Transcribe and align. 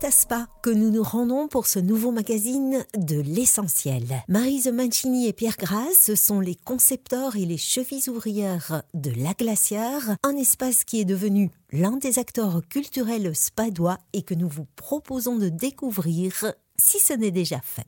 C'est 0.00 0.06
à 0.06 0.10
Spa 0.10 0.46
que 0.62 0.70
nous 0.70 0.90
nous 0.90 1.02
rendons 1.02 1.48
pour 1.48 1.66
ce 1.66 1.78
nouveau 1.78 2.12
magazine 2.12 2.84
de 2.96 3.20
l'essentiel. 3.20 4.04
Marise 4.28 4.68
Mancini 4.68 5.26
et 5.26 5.32
Pierre 5.32 5.56
Grasse 5.56 6.14
sont 6.14 6.40
les 6.40 6.54
concepteurs 6.54 7.36
et 7.36 7.44
les 7.44 7.56
chevilles 7.56 8.08
ouvrières 8.08 8.82
de 8.94 9.10
La 9.16 9.32
Glacière, 9.32 10.16
un 10.22 10.36
espace 10.36 10.84
qui 10.84 11.00
est 11.00 11.04
devenu 11.04 11.50
l'un 11.72 11.96
des 11.96 12.18
acteurs 12.18 12.60
culturels 12.68 13.34
spadois 13.34 13.98
et 14.12 14.22
que 14.22 14.34
nous 14.34 14.48
vous 14.48 14.66
proposons 14.76 15.36
de 15.36 15.48
découvrir 15.48 16.52
si 16.76 16.98
ce 16.98 17.14
n'est 17.14 17.30
déjà 17.30 17.60
fait. 17.62 17.86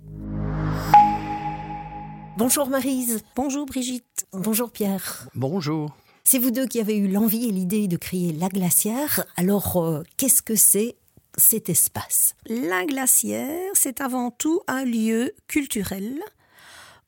Bonjour 2.39 2.69
Marise. 2.69 3.21
Bonjour 3.37 3.67
Brigitte. 3.67 4.27
Bonjour 4.33 4.71
Pierre. 4.71 5.29
Bonjour. 5.35 5.95
C'est 6.25 6.39
vous 6.39 6.51
deux 6.51 6.67
qui 6.67 6.81
avez 6.81 6.97
eu 6.97 7.09
l'envie 7.09 7.49
et 7.49 7.53
l'idée 7.53 7.89
de 7.89 7.97
créer 7.97 8.33
La 8.33 8.49
Glacière. 8.49 9.25
Alors, 9.37 9.77
euh, 9.77 10.03
qu'est-ce 10.17 10.43
que 10.43 10.55
c'est 10.55 10.97
cet 11.41 11.69
espace 11.69 12.35
La 12.47 12.85
glacière, 12.85 13.71
c'est 13.75 14.01
avant 14.01 14.31
tout 14.31 14.61
un 14.69 14.85
lieu 14.85 15.33
culturel 15.49 16.21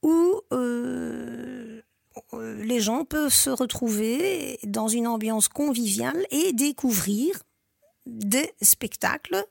où 0.03 0.41
euh, 0.53 1.81
les 2.33 2.81
gens 2.81 3.05
peuvent 3.05 3.33
se 3.33 3.51
retrouver 3.51 4.59
dans 4.65 4.89
une 4.89 5.07
ambiance 5.07 5.49
conviviale 5.49 6.27
et 6.31 6.53
découvrir 6.53 7.43
des 8.07 8.51
spectacles, 8.61 9.45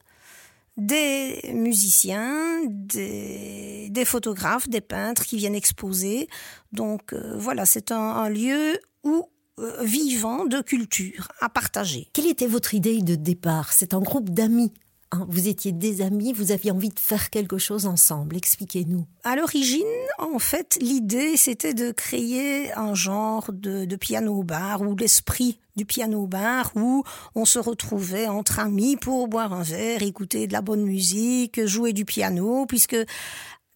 des 0.78 1.40
musiciens, 1.54 2.62
des, 2.68 4.04
photographes, 4.06 4.68
des 4.68 4.82
peintres 4.82 5.26
qui 5.26 5.38
viennent 5.38 5.56
exposer. 5.56 6.28
Donc 6.72 7.14
euh, 7.14 7.38
voilà, 7.38 7.66
c'est 7.66 7.92
un, 7.92 8.30
lieu 8.30 8.80
où 9.04 9.18
euh, 9.20 9.41
vivant 9.82 10.46
de 10.46 10.62
culture 10.62 11.28
à 11.40 11.50
partager. 11.50 12.10
Quelle 12.14 12.28
était 12.28 12.48
votre 12.48 12.74
idée 12.74 13.02
de 13.02 13.16
départ? 13.16 13.74
C'est 13.74 13.94
un 13.94 14.00
groupe 14.00 14.30
d'amis. 14.30 14.74
hein 15.12 15.26
vous 15.30 15.48
étiez 15.48 15.72
des 15.72 16.02
amis, 16.02 16.34
vous 16.34 16.52
aviez 16.52 16.72
envie 16.72 16.90
de 16.90 17.00
faire 17.00 17.30
quelque 17.30 17.58
chose 17.58 17.86
ensemble. 17.86 18.38
Expliquez-nous. 18.38 19.06
À 19.24 19.36
l'origine, 19.36 19.84
en 20.20 20.40
fait, 20.40 20.78
l'idée, 20.82 21.38
c'était 21.38 21.74
de 21.74 21.92
créer 21.92 22.72
un 22.74 22.94
genre 22.94 23.52
de, 23.52 23.96
piano-bar 23.96 24.82
ou 24.82 24.96
l'esprit 24.96 25.60
du 25.76 25.86
piano-bar 25.86 26.72
où 26.76 27.04
on 27.36 27.46
se 27.46 27.60
retrouvait 27.60 28.28
entre 28.28 28.60
amis 28.60 28.98
pour 28.98 29.28
boire 29.28 29.54
un 29.54 29.64
verre, 29.64 30.04
écouter 30.04 30.48
de 30.48 30.54
la 30.54 30.62
bonne 30.62 30.84
musique, 30.84 31.66
jouer 31.66 31.94
du 31.94 32.06
piano, 32.06 32.66
puisque 32.66 32.98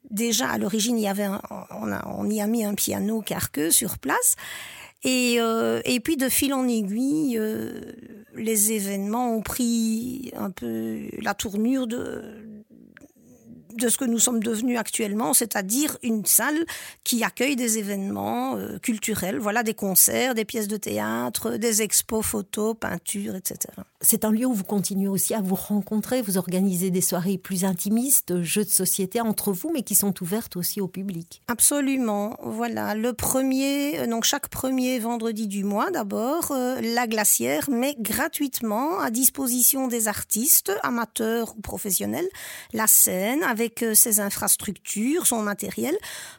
déjà 0.10 0.50
à 0.50 0.58
l'origine, 0.58 0.98
il 0.98 1.04
y 1.04 1.08
avait 1.08 1.28
on, 1.28 1.92
on 2.06 2.30
y 2.30 2.42
a 2.42 2.48
mis 2.48 2.64
un 2.64 2.76
piano 2.76 3.22
carqueux 3.22 3.72
sur 3.72 3.98
place. 3.98 4.36
Et, 5.06 5.36
euh, 5.40 5.82
et 5.86 6.00
puis 6.00 6.18
de 6.18 6.30
fil 6.30 6.52
en 6.54 6.68
aiguille, 6.68 7.38
euh, 7.38 7.80
les 8.34 8.72
événements 8.72 9.36
ont 9.36 9.42
pris 9.42 10.32
un 10.36 10.50
peu 10.50 11.04
la 11.22 11.36
tournure 11.36 11.86
de, 11.86 12.24
de 13.76 13.90
ce 13.90 13.98
que 13.98 14.06
nous 14.06 14.20
sommes 14.20 14.42
devenus 14.42 14.78
actuellement, 14.78 15.34
c'est-à-dire 15.34 15.98
une 16.04 16.26
salle 16.26 16.66
qui 17.04 17.24
accueille 17.24 17.56
des 17.56 17.78
événements 17.78 18.56
euh, 18.56 18.78
culturels, 18.80 19.40
voilà, 19.40 19.64
des 19.64 19.74
concerts, 19.74 20.36
des 20.36 20.46
pièces 20.46 20.68
de 20.68 20.78
théâtre, 20.78 21.58
des 21.58 21.82
expos 21.82 22.26
photos, 22.26 22.76
peintures, 22.80 23.36
etc. 23.36 23.74
C'est 24.02 24.26
un 24.26 24.32
lieu 24.32 24.46
où 24.46 24.54
vous 24.54 24.64
continuez 24.64 25.08
aussi 25.08 25.34
à 25.34 25.42
vous 25.42 25.56
rencontrer. 25.56 26.22
Vous 26.22 26.38
organisez 26.38 26.92
des 26.92 27.02
soirées 27.02 27.38
plus 27.38 27.66
intimistes, 27.66 28.42
jeux 28.42 28.64
de 28.64 28.70
société 28.70 29.22
entre 29.22 29.52
vous, 29.52 29.72
mais 29.74 29.82
qui 29.82 29.96
sont 29.96 30.14
ouvertes 30.22 30.58
aussi 30.58 30.82
au 30.82 30.88
public. 30.88 31.42
Absolument, 31.48 32.38
voilà. 32.44 32.96
Le 32.96 33.14
premier, 33.14 34.00
euh, 34.00 34.08
donc 34.08 34.24
chaque 34.24 34.50
premier 34.50 35.00
vendredi 35.00 35.48
du 35.48 35.64
mois, 35.64 35.92
d'abord, 35.92 36.52
euh, 36.52 36.80
la 36.82 37.08
glacière 37.08 37.70
met 37.70 37.96
gratuitement 38.00 39.00
à 39.00 39.10
disposition 39.10 39.88
des 39.88 40.08
artistes, 40.08 40.72
amateurs 40.84 41.56
ou 41.58 41.62
professionnels, 41.62 42.28
la 42.74 42.88
scène 42.88 43.44
avec 43.44 43.65
euh, 43.84 43.96
ses 43.96 44.20
infrastructures, 44.20 45.28
son 45.28 45.42
matériel, 45.42 45.98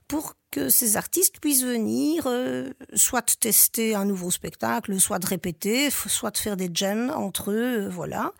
pour 0.08 0.34
que 0.56 0.70
ces 0.70 0.96
artistes 0.96 1.38
puissent 1.38 1.64
venir 1.64 2.24
euh, 2.26 2.70
soit 2.94 3.36
tester 3.38 3.94
un 3.94 4.06
nouveau 4.06 4.30
spectacle, 4.30 4.98
soit 4.98 5.18
de 5.18 5.26
répéter, 5.26 5.90
soit 5.90 6.36
faire 6.36 6.56
des 6.56 6.70
jams 6.72 7.12
entre 7.14 7.50
eux, 7.50 7.84
euh, 7.84 7.88
voilà. 7.90 8.32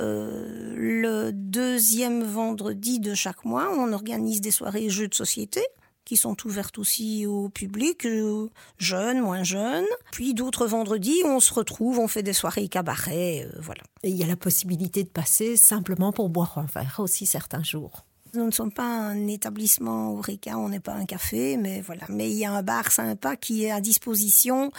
Euh, 0.00 0.74
le 0.76 1.30
deuxième 1.32 2.24
vendredi 2.24 2.98
de 2.98 3.14
chaque 3.14 3.44
mois, 3.44 3.70
on 3.78 3.92
organise 3.92 4.40
des 4.40 4.50
soirées 4.50 4.90
jeux 4.90 5.06
de 5.06 5.14
société 5.14 5.62
qui 6.04 6.16
sont 6.16 6.36
ouvertes 6.46 6.78
aussi 6.78 7.26
au 7.26 7.48
public, 7.48 8.06
jeunes, 8.78 9.20
moins 9.20 9.42
jeunes. 9.42 9.86
Puis 10.12 10.34
d'autres 10.34 10.66
vendredis, 10.66 11.22
on 11.24 11.40
se 11.40 11.54
retrouve, 11.54 11.98
on 11.98 12.08
fait 12.08 12.22
des 12.22 12.32
soirées 12.32 12.68
cabaret, 12.68 13.48
voilà. 13.60 13.82
Il 14.04 14.16
y 14.16 14.22
a 14.22 14.26
la 14.26 14.36
possibilité 14.36 15.02
de 15.02 15.08
passer 15.08 15.56
simplement 15.56 16.12
pour 16.12 16.28
boire 16.28 16.58
un 16.58 16.66
verre 16.66 16.96
aussi 16.98 17.26
certains 17.26 17.64
jours. 17.64 18.05
Nous 18.36 18.46
ne 18.46 18.50
sommes 18.50 18.72
pas 18.72 18.84
un 18.86 19.26
établissement 19.28 20.12
Oreca, 20.12 20.58
on 20.58 20.68
n'est 20.68 20.80
pas 20.80 20.92
un 20.94 21.06
café, 21.06 21.56
mais 21.56 21.80
voilà. 21.80 22.04
Mais 22.08 22.30
il 22.30 22.36
y 22.36 22.44
a 22.44 22.52
un 22.52 22.62
bar 22.62 22.92
sympa 22.92 23.36
qui 23.36 23.64
est 23.64 23.70
à 23.70 23.80
disposition 23.80 24.70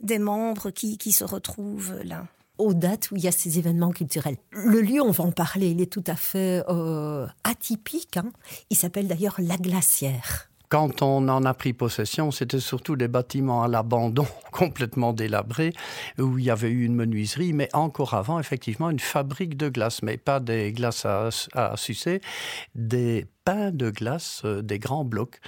des 0.00 0.18
membres 0.18 0.70
qui, 0.70 0.96
qui 0.98 1.12
se 1.12 1.24
retrouvent 1.24 1.96
là. 2.04 2.26
aux 2.58 2.74
dates 2.74 3.10
où 3.10 3.16
il 3.16 3.24
y 3.24 3.28
a 3.28 3.32
ces 3.32 3.58
événements 3.58 3.90
culturels. 3.90 4.36
Le 4.52 4.80
lieu, 4.80 5.02
on 5.02 5.10
va 5.10 5.24
en 5.24 5.32
parler, 5.32 5.70
il 5.70 5.80
est 5.80 5.90
tout 5.92 6.04
à 6.06 6.16
fait 6.16 6.62
euh, 6.68 7.26
atypique. 7.44 8.16
hein. 8.18 8.30
Il 8.70 8.76
s'appelle 8.76 9.08
d'ailleurs 9.08 9.36
La 9.38 9.56
Glacière. 9.56 10.48
Quand 10.68 11.02
on 11.02 11.28
en 11.28 11.44
a 11.44 11.54
pris 11.54 11.72
possession, 11.72 12.30
c'était 12.30 12.60
surtout 12.60 12.96
des 12.96 13.08
bâtiments 13.08 13.62
à 13.62 13.68
l'abandon, 13.68 14.26
complètement 14.52 15.12
délabrés, 15.12 15.72
où 16.18 16.38
il 16.38 16.44
y 16.44 16.50
avait 16.50 16.70
eu 16.70 16.84
une 16.84 16.94
menuiserie, 16.94 17.52
mais 17.52 17.68
encore 17.72 18.14
avant, 18.14 18.40
effectivement, 18.40 18.90
une 18.90 19.00
fabrique 19.00 19.56
de 19.56 19.68
glace, 19.68 20.02
mais 20.02 20.16
pas 20.16 20.40
des 20.40 20.72
glaces 20.72 21.04
à, 21.04 21.28
à 21.54 21.76
sucer, 21.76 22.20
des 22.74 23.26
pains 23.46 23.70
de 23.70 23.90
glace, 23.90 24.42
euh, 24.44 24.60
des 24.60 24.78
grands 24.78 25.04
blocs. 25.04 25.38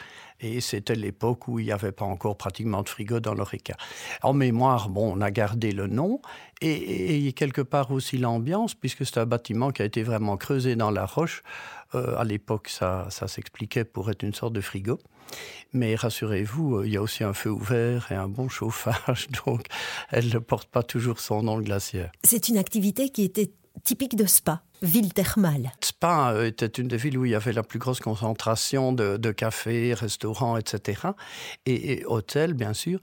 Et 0.41 0.61
c'était 0.61 0.95
l'époque 0.95 1.49
où 1.49 1.59
il 1.59 1.67
n'y 1.67 1.73
avait 1.73 1.93
pas 1.93 2.05
encore 2.05 2.37
pratiquement 2.37 2.83
de 2.85 2.89
frigo 2.89 3.19
dans 3.19 3.35
l'Oreca. 3.35 3.77
En 4.23 4.33
mémoire, 4.33 4.89
bon, 4.89 5.13
on 5.17 5.21
a 5.21 5.33
gardé 5.33 5.73
le 5.73 5.89
nom 5.89 6.23
et, 6.61 7.33
quelque 7.33 7.61
part 7.61 7.91
aussi 7.91 8.19
l'ambiance, 8.19 8.75
puisque 8.75 9.05
c'est 9.05 9.19
un 9.19 9.27
bâtiment 9.27 9.73
qui 9.73 9.83
a 9.83 9.85
été 9.85 10.05
vraiment 10.05 10.37
creusé 10.37 10.77
dans 10.77 10.93
la 10.93 11.07
roche. 11.07 11.43
Euh, 11.97 12.17
à 12.17 12.23
l'époque, 12.23 12.69
ça, 12.69 13.09
ça 13.11 13.27
s'expliquait 13.27 13.85
pour 13.85 14.11
être 14.11 14.23
une 14.23 14.35
sorte 14.35 14.53
de 14.53 14.61
frigo. 14.61 14.99
Mais 15.73 15.97
rassurez-vous, 15.97 16.77
euh, 16.77 16.87
il 16.87 16.93
y 16.93 16.97
a 16.97 17.03
aussi 17.03 17.25
un 17.25 17.35
feu 17.35 17.51
ouvert 17.51 18.13
et 18.13 18.15
un 18.15 18.29
bon 18.29 18.49
chauffage, 18.49 19.29
donc 19.47 19.67
elle 20.11 20.29
ne 20.29 20.39
porte 20.39 20.71
pas 20.71 20.85
toujours 20.85 21.19
son 21.19 21.43
nom 21.43 21.59
de 21.59 21.65
glacière. 21.65 22.13
C'est 22.23 22.49
une 22.49 22.59
activité 22.59 23.11
qui 23.11 23.25
était 23.25 23.51
typique 23.85 24.17
de 24.17 24.27
Spa, 24.27 24.63
ville 24.83 25.13
thermale. 25.13 25.73
Spa 25.81 26.35
était 26.45 26.67
une 26.67 26.89
des 26.89 26.97
villes 26.97 27.19
où 27.19 27.25
il 27.25 27.33
y 27.33 27.35
avait 27.35 27.53
la 27.53 27.63
plus 27.63 27.79
grosse 27.79 28.01
concentration 28.01 28.93
de, 28.93 29.31
cafés, 29.33 29.95
restaurants, 29.95 30.57
etc. 30.57 31.03
Et, 31.67 32.05
hôtels, 32.07 32.55
bien 32.55 32.75
sûr. 32.75 33.01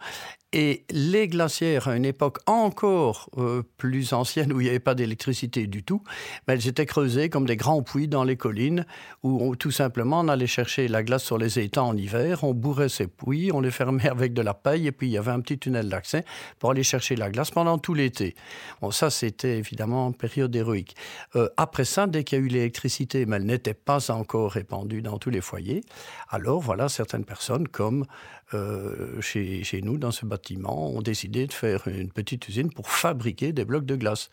Et 0.57 0.85
les 0.89 1.27
glacières, 1.27 1.89
à 1.89 1.97
une 1.97 2.05
époque 2.05 2.37
encore 2.45 3.29
euh, 3.37 3.61
plus 3.75 4.13
ancienne, 4.13 4.53
où 4.53 4.61
il 4.61 4.63
n'y 4.63 4.69
avait 4.69 4.79
pas 4.79 4.95
d'électricité 4.95 5.67
du 5.67 5.83
tout, 5.83 6.01
mais 6.47 6.53
elles 6.53 6.69
étaient 6.69 6.85
creusées 6.85 7.29
comme 7.29 7.45
des 7.45 7.57
grands 7.57 7.83
puits 7.83 8.07
dans 8.07 8.23
les 8.23 8.37
collines, 8.37 8.85
où 9.21 9.57
tout 9.57 9.71
simplement 9.71 10.21
on 10.21 10.29
allait 10.29 10.47
chercher 10.47 10.87
la 10.87 11.03
glace 11.03 11.25
sur 11.25 11.37
les 11.37 11.59
étangs 11.59 11.89
en 11.89 11.97
hiver, 11.97 12.45
on 12.45 12.53
bourrait 12.53 12.87
ces 12.87 13.07
puits, 13.07 13.51
on 13.51 13.59
les 13.59 13.71
fermait 13.71 14.07
avec 14.09 14.33
de 14.33 14.41
la 14.41 14.53
paille, 14.53 14.87
et 14.87 14.93
puis 14.93 15.07
il 15.07 15.11
y 15.11 15.17
avait 15.17 15.31
un 15.31 15.41
petit 15.41 15.59
tunnel 15.59 15.89
d'accès 15.89 16.23
pour 16.57 16.71
aller 16.71 16.83
chercher 16.83 17.17
la 17.17 17.29
glace 17.29 17.51
pendant 17.51 17.77
tout 17.77 17.93
l'été. 17.93 18.33
Bon, 18.81 18.91
ça, 18.91 19.09
c'était 19.09 19.57
évidemment 19.57 20.07
une 20.07 20.15
période 20.15 20.55
héroïque. 20.55 20.95
Euh, 21.35 21.49
après 21.65 21.83
ça, 21.83 22.05
dès 22.05 22.23
qu'il 22.23 22.37
y 22.37 22.41
a 22.41 22.45
eu 22.45 22.47
l'électricité, 22.47 23.25
mais 23.25 23.37
elle 23.37 23.45
n'était 23.47 23.73
pas 23.73 24.11
encore 24.11 24.51
répandue 24.51 25.01
dans 25.01 25.17
tous 25.17 25.31
les 25.31 25.41
foyers, 25.41 25.81
alors 26.29 26.61
voilà, 26.61 26.89
certaines 26.89 27.25
personnes, 27.25 27.67
comme 27.67 28.05
euh, 28.53 29.19
chez, 29.19 29.81
nous, 29.83 29.97
dans 29.97 30.11
ce 30.11 30.27
bâtiment, 30.27 30.89
ont 30.89 31.01
décidé 31.01 31.47
de 31.47 31.53
faire 31.53 31.87
une 31.87 32.11
petite 32.11 32.47
usine 32.47 32.71
pour 32.71 32.91
fabriquer 32.91 33.51
des 33.51 33.65
blocs 33.65 33.85
de 33.85 33.95
glace. 33.95 34.29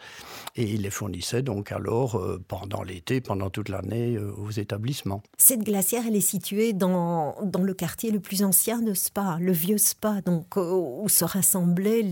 Et 0.56 0.64
ils 0.64 0.82
les 0.82 0.90
fournissaient 0.90 1.40
donc 1.40 1.72
alors 1.72 2.16
euh, 2.16 2.38
pendant 2.46 2.82
l'été, 2.82 3.22
pendant 3.22 3.48
toute 3.48 3.70
l'année 3.70 4.16
euh, 4.16 4.30
aux 4.36 4.50
établissements. 4.50 5.22
Cette 5.38 5.64
glacière, 5.64 6.02
elle 6.06 6.16
est 6.16 6.20
située 6.20 6.74
dans, 6.74 7.34
dans 7.42 7.62
le 7.62 7.72
quartier 7.72 8.10
le 8.10 8.20
plus 8.20 8.42
ancien 8.42 8.82
de 8.82 8.92
Spa, 8.92 9.38
le 9.40 9.52
vieux 9.52 9.78
Spa, 9.78 10.20
donc 10.20 10.56
où 10.56 11.08
se 11.08 11.24
rassemblaient 11.24 12.02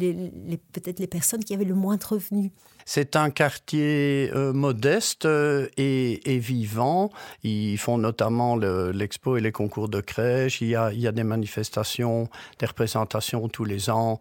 peut-être 0.72 0.98
les 0.98 1.06
personnes 1.06 1.44
qui 1.44 1.52
avaient 1.52 1.64
le 1.66 1.74
moins 1.74 1.98
de 1.98 2.04
revenus. 2.06 2.50
C'est 2.84 3.16
un 3.16 3.30
quartier 3.30 4.30
euh, 4.34 4.52
modeste 4.52 5.26
euh, 5.26 5.68
et, 5.76 6.38
vivant. 6.38 7.10
Ils 7.42 7.78
font 7.78 7.98
notamment 7.98 8.56
le- 8.56 8.90
l'expo 8.90 9.36
et 9.36 9.40
les 9.40 9.52
concours 9.52 9.88
de 9.88 10.00
crèche. 10.00 10.60
Il 10.60 10.68
y, 10.68 10.76
a, 10.76 11.12
des 11.12 11.24
manifestations, 11.24 12.28
des 12.58 12.66
représentations 12.66 13.48
tous 13.48 13.64
les 13.64 13.90
ans. 13.90 14.18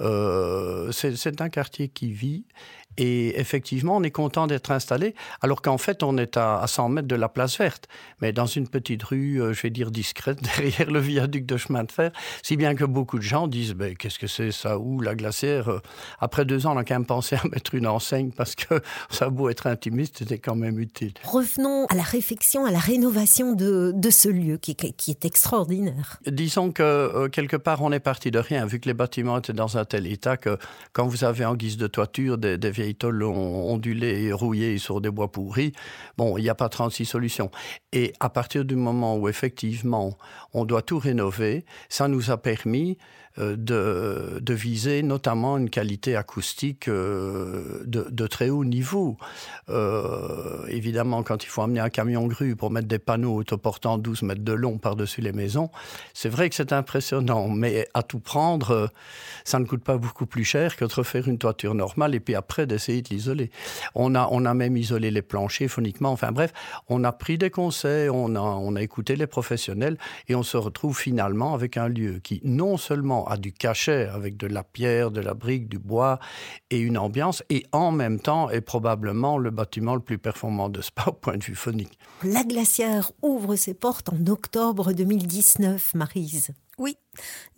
Euh, 0.00 0.90
c'est 0.92 1.40
un 1.40 1.48
quartier 1.48 1.88
qui 1.88 2.12
vit 2.12 2.44
Et 2.98 3.38
effectivement, 3.40 3.96
on 3.96 4.02
est 4.02 4.10
content 4.10 4.46
d'être 4.46 4.70
installé, 4.70 5.14
alors 5.40 5.62
qu'en 5.62 5.78
fait, 5.78 6.02
on 6.02 6.18
est 6.18 6.36
à, 6.36 6.64
100 6.66 6.88
mètres 6.88 7.08
de 7.08 7.16
la 7.16 7.28
place 7.28 7.58
verte, 7.58 7.88
mais 8.20 8.32
dans 8.32 8.46
une 8.46 8.68
petite 8.68 9.02
rue, 9.02 9.40
euh, 9.40 9.52
je 9.52 9.62
vais 9.62 9.70
dire 9.70 9.90
discrète, 9.90 10.42
derrière 10.56 10.90
le 10.90 11.00
viaduc 11.00 11.46
de 11.46 11.56
chemin 11.56 11.84
de 11.84 11.92
fer, 11.92 12.12
si 12.42 12.56
bien 12.56 12.74
que 12.74 12.84
beaucoup 12.84 13.18
de 13.18 13.22
gens 13.22 13.46
disent 13.46 13.74
ben, 13.74 13.96
Qu'est-ce 13.96 14.18
que 14.18 14.26
c'est 14.26 14.52
ça 14.52 14.78
Où 14.78 15.00
la 15.00 15.14
glacière 15.14 15.68
euh, 15.68 15.80
Après 16.20 16.44
deux 16.44 16.66
ans, 16.66 16.74
on 16.74 16.78
a 16.78 16.84
quand 16.84 16.94
même 16.94 17.06
pensé 17.06 17.36
à 17.36 17.42
mettre 17.52 17.74
une 17.74 17.86
enseigne 17.86 18.30
parce 18.30 18.54
que 18.54 18.80
ça 19.10 19.26
a 19.26 19.30
beau 19.30 19.48
être 19.48 19.66
intimiste, 19.66 20.18
c'était 20.18 20.38
quand 20.38 20.56
même 20.56 20.78
utile. 20.78 21.12
Revenons 21.24 21.86
à 21.86 21.94
la 21.94 22.02
réflexion, 22.02 22.64
à 22.64 22.70
la 22.70 22.78
rénovation 22.78 23.54
de, 23.54 23.92
de 23.94 24.10
ce 24.10 24.28
lieu 24.28 24.56
qui, 24.56 24.74
qui, 24.74 25.10
est 25.10 25.24
extraordinaire. 25.24 26.18
Disons 26.26 26.72
que 26.72 26.82
euh, 26.82 27.28
quelque 27.28 27.56
part, 27.56 27.82
on 27.82 27.92
est 27.92 28.00
parti 28.00 28.30
de 28.30 28.38
rien, 28.38 28.66
vu 28.66 28.80
que 28.80 28.88
les 28.88 28.94
bâtiments 28.94 29.38
étaient 29.38 29.52
dans 29.52 29.78
un 29.78 29.84
tel 29.84 30.06
état 30.06 30.36
que 30.36 30.58
quand 30.92 31.06
vous 31.06 31.24
avez 31.24 31.44
en 31.44 31.54
guise 31.54 31.76
de 31.76 31.86
toiture 31.86 32.38
des, 32.38 32.58
des 32.58 32.70
vieilles 32.82 32.94
tôles 32.94 33.22
ondulées 33.22 34.24
et 34.24 34.32
rouillées 34.32 34.78
sur 34.78 35.00
des 35.00 35.10
bois 35.10 35.30
pourris, 35.30 35.72
bon, 36.16 36.36
il 36.36 36.42
n'y 36.42 36.48
a 36.48 36.54
pas 36.54 36.68
36 36.68 37.04
solutions. 37.04 37.50
Et 37.92 38.12
à 38.20 38.28
partir 38.28 38.64
du 38.64 38.76
moment 38.76 39.16
où 39.16 39.28
effectivement 39.28 40.16
on 40.52 40.64
doit 40.64 40.82
tout 40.82 40.98
rénover, 40.98 41.64
ça 41.88 42.08
nous 42.08 42.30
a 42.30 42.36
permis 42.36 42.98
euh, 43.38 43.56
de, 43.56 44.52
viser 44.52 45.02
notamment 45.02 45.56
une 45.56 45.70
qualité 45.70 46.14
acoustique 46.16 46.86
euh, 46.86 47.82
de, 47.86 48.06
de 48.10 48.26
très 48.26 48.50
haut 48.50 48.66
niveau. 48.66 49.16
Euh, 49.70 50.66
évidemment, 50.68 51.22
quand 51.22 51.42
il 51.42 51.46
faut 51.46 51.62
amener 51.62 51.80
un 51.80 51.88
camion 51.88 52.26
grue 52.26 52.54
pour 52.54 52.70
mettre 52.70 52.88
des 52.88 52.98
panneaux 52.98 53.34
autoportants 53.34 53.96
12 53.96 54.22
mètres 54.22 54.44
de 54.44 54.52
long 54.52 54.76
par-dessus 54.76 55.22
les 55.22 55.32
maisons, 55.32 55.70
c'est 56.12 56.28
vrai 56.28 56.50
que 56.50 56.54
c'est 56.54 56.74
impressionnant, 56.74 57.48
mais 57.48 57.88
à 57.94 58.02
tout 58.02 58.20
prendre, 58.20 58.90
ça 59.44 59.58
ne 59.58 59.64
coûte 59.64 59.82
pas 59.82 59.96
beaucoup 59.96 60.26
plus 60.26 60.44
cher 60.44 60.76
que 60.76 60.84
de 60.84 60.92
refaire 60.92 61.26
une 61.26 61.38
toiture 61.38 61.74
normale 61.74 62.14
et 62.14 62.20
puis 62.20 62.34
après 62.34 62.66
d'essayer 62.72 63.02
de 63.02 63.08
l'isoler. 63.10 63.50
On 63.94 64.14
a, 64.14 64.28
on 64.30 64.44
a 64.44 64.54
même 64.54 64.76
isolé 64.76 65.10
les 65.10 65.22
planchers 65.22 65.68
phoniquement, 65.68 66.10
enfin 66.10 66.32
bref, 66.32 66.52
on 66.88 67.04
a 67.04 67.12
pris 67.12 67.38
des 67.38 67.50
conseils, 67.50 68.08
on 68.08 68.34
a, 68.34 68.40
on 68.40 68.76
a 68.76 68.82
écouté 68.82 69.16
les 69.16 69.26
professionnels 69.26 69.98
et 70.28 70.34
on 70.34 70.42
se 70.42 70.56
retrouve 70.56 70.96
finalement 70.96 71.54
avec 71.54 71.76
un 71.76 71.88
lieu 71.88 72.20
qui 72.22 72.40
non 72.44 72.76
seulement 72.76 73.26
a 73.28 73.36
du 73.36 73.52
cachet 73.52 74.06
avec 74.08 74.36
de 74.36 74.46
la 74.46 74.62
pierre, 74.62 75.10
de 75.10 75.20
la 75.20 75.34
brique, 75.34 75.68
du 75.68 75.78
bois 75.78 76.18
et 76.70 76.78
une 76.78 76.98
ambiance, 76.98 77.42
et 77.50 77.64
en 77.72 77.92
même 77.92 78.20
temps 78.20 78.50
est 78.50 78.60
probablement 78.60 79.38
le 79.38 79.50
bâtiment 79.50 79.94
le 79.94 80.00
plus 80.00 80.18
performant 80.18 80.68
de 80.68 80.80
Spa 80.80 81.04
au 81.08 81.12
point 81.12 81.36
de 81.36 81.44
vue 81.44 81.54
phonique. 81.54 81.98
La 82.24 82.44
glacière 82.44 83.12
ouvre 83.22 83.56
ses 83.56 83.74
portes 83.74 84.08
en 84.08 84.26
octobre 84.26 84.92
2019, 84.92 85.94
Marise. 85.94 86.52
Oui, 86.78 86.96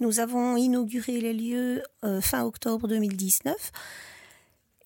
nous 0.00 0.18
avons 0.18 0.56
inauguré 0.56 1.20
les 1.20 1.32
lieux 1.32 1.82
euh, 2.04 2.20
fin 2.20 2.44
octobre 2.44 2.88
2019. 2.88 3.54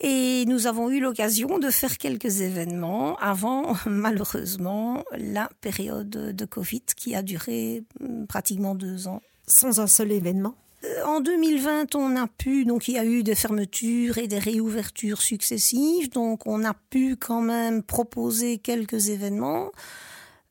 Et 0.00 0.44
nous 0.46 0.68
avons 0.68 0.90
eu 0.90 1.00
l'occasion 1.00 1.58
de 1.58 1.70
faire 1.70 1.98
quelques 1.98 2.40
événements 2.40 3.16
avant, 3.16 3.74
malheureusement, 3.86 5.04
la 5.16 5.48
période 5.60 6.08
de 6.08 6.44
Covid 6.44 6.82
qui 6.96 7.14
a 7.16 7.22
duré 7.22 7.82
hum, 8.00 8.26
pratiquement 8.26 8.74
deux 8.74 9.08
ans. 9.08 9.22
Sans 9.46 9.80
un 9.80 9.86
seul 9.86 10.12
événement? 10.12 10.54
Euh, 10.84 11.04
en 11.04 11.20
2020, 11.20 11.96
on 11.96 12.16
a 12.16 12.28
pu, 12.28 12.64
donc 12.64 12.86
il 12.86 12.94
y 12.94 12.98
a 12.98 13.04
eu 13.04 13.24
des 13.24 13.34
fermetures 13.34 14.18
et 14.18 14.28
des 14.28 14.38
réouvertures 14.38 15.20
successives, 15.20 16.10
donc 16.10 16.46
on 16.46 16.64
a 16.64 16.74
pu 16.74 17.16
quand 17.16 17.40
même 17.40 17.82
proposer 17.82 18.58
quelques 18.58 19.08
événements. 19.08 19.72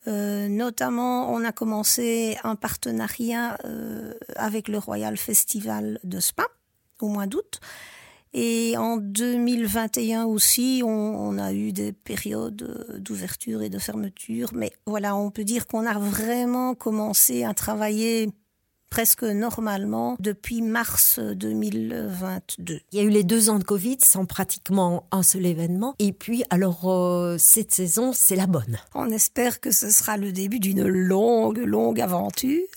Euh, 0.07 0.47
notamment, 0.47 1.31
on 1.31 1.43
a 1.43 1.51
commencé 1.51 2.37
un 2.43 2.55
partenariat 2.55 3.57
euh, 3.65 4.13
avec 4.35 4.67
le 4.67 4.77
Royal 4.77 5.17
Festival 5.17 5.99
de 6.03 6.19
Spa 6.19 6.47
au 6.99 7.07
mois 7.07 7.27
d'août. 7.27 7.59
Et 8.33 8.75
en 8.77 8.97
2021 8.97 10.25
aussi, 10.25 10.81
on, 10.83 10.89
on 10.89 11.37
a 11.37 11.53
eu 11.53 11.71
des 11.71 11.93
périodes 11.93 12.97
d'ouverture 12.99 13.61
et 13.61 13.69
de 13.69 13.79
fermeture. 13.79 14.49
Mais 14.53 14.71
voilà, 14.85 15.15
on 15.15 15.31
peut 15.31 15.43
dire 15.43 15.67
qu'on 15.67 15.85
a 15.85 15.97
vraiment 15.97 16.75
commencé 16.75 17.43
à 17.43 17.53
travailler 17.53 18.29
presque 18.89 19.23
normalement 19.23 20.15
depuis 20.19 20.61
mars 20.61 21.19
2022. 21.19 22.79
Il 22.91 22.97
y 22.97 23.01
a 23.01 23.03
eu 23.03 23.09
les 23.09 23.23
deux 23.23 23.49
ans 23.49 23.59
de 23.59 23.63
Covid 23.63 23.97
sans 24.01 24.25
pratiquement 24.25 25.07
un 25.11 25.23
seul 25.23 25.45
événement. 25.45 25.95
Et 25.99 26.13
puis, 26.13 26.43
alors, 26.49 26.89
euh, 26.89 27.37
cette 27.37 27.71
saison, 27.71 28.11
c'est 28.13 28.35
la 28.35 28.47
bonne. 28.47 28.77
On 28.95 29.09
espère 29.09 29.59
que 29.59 29.71
ce 29.71 29.89
sera 29.89 30.17
le 30.17 30.31
début 30.31 30.59
d'une 30.59 30.87
longue, 30.87 31.59
longue 31.59 32.01
aventure. 32.01 32.67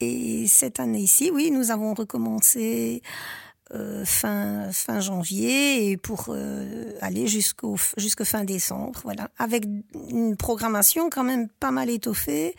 Et 0.00 0.46
cette 0.46 0.80
année-ci, 0.80 1.30
oui, 1.32 1.50
nous 1.50 1.70
avons 1.70 1.94
recommencé 1.94 3.02
euh, 3.74 4.02
fin, 4.06 4.72
fin 4.72 4.98
janvier 4.98 5.90
et 5.90 5.98
pour 5.98 6.28
euh, 6.30 6.92
aller 7.02 7.26
jusqu'au 7.26 7.76
jusqu'à 7.98 8.24
fin 8.24 8.42
décembre, 8.44 8.98
voilà, 9.04 9.28
avec 9.36 9.66
une 10.10 10.36
programmation 10.36 11.10
quand 11.10 11.22
même 11.22 11.48
pas 11.60 11.70
mal 11.70 11.90
étoffée 11.90 12.54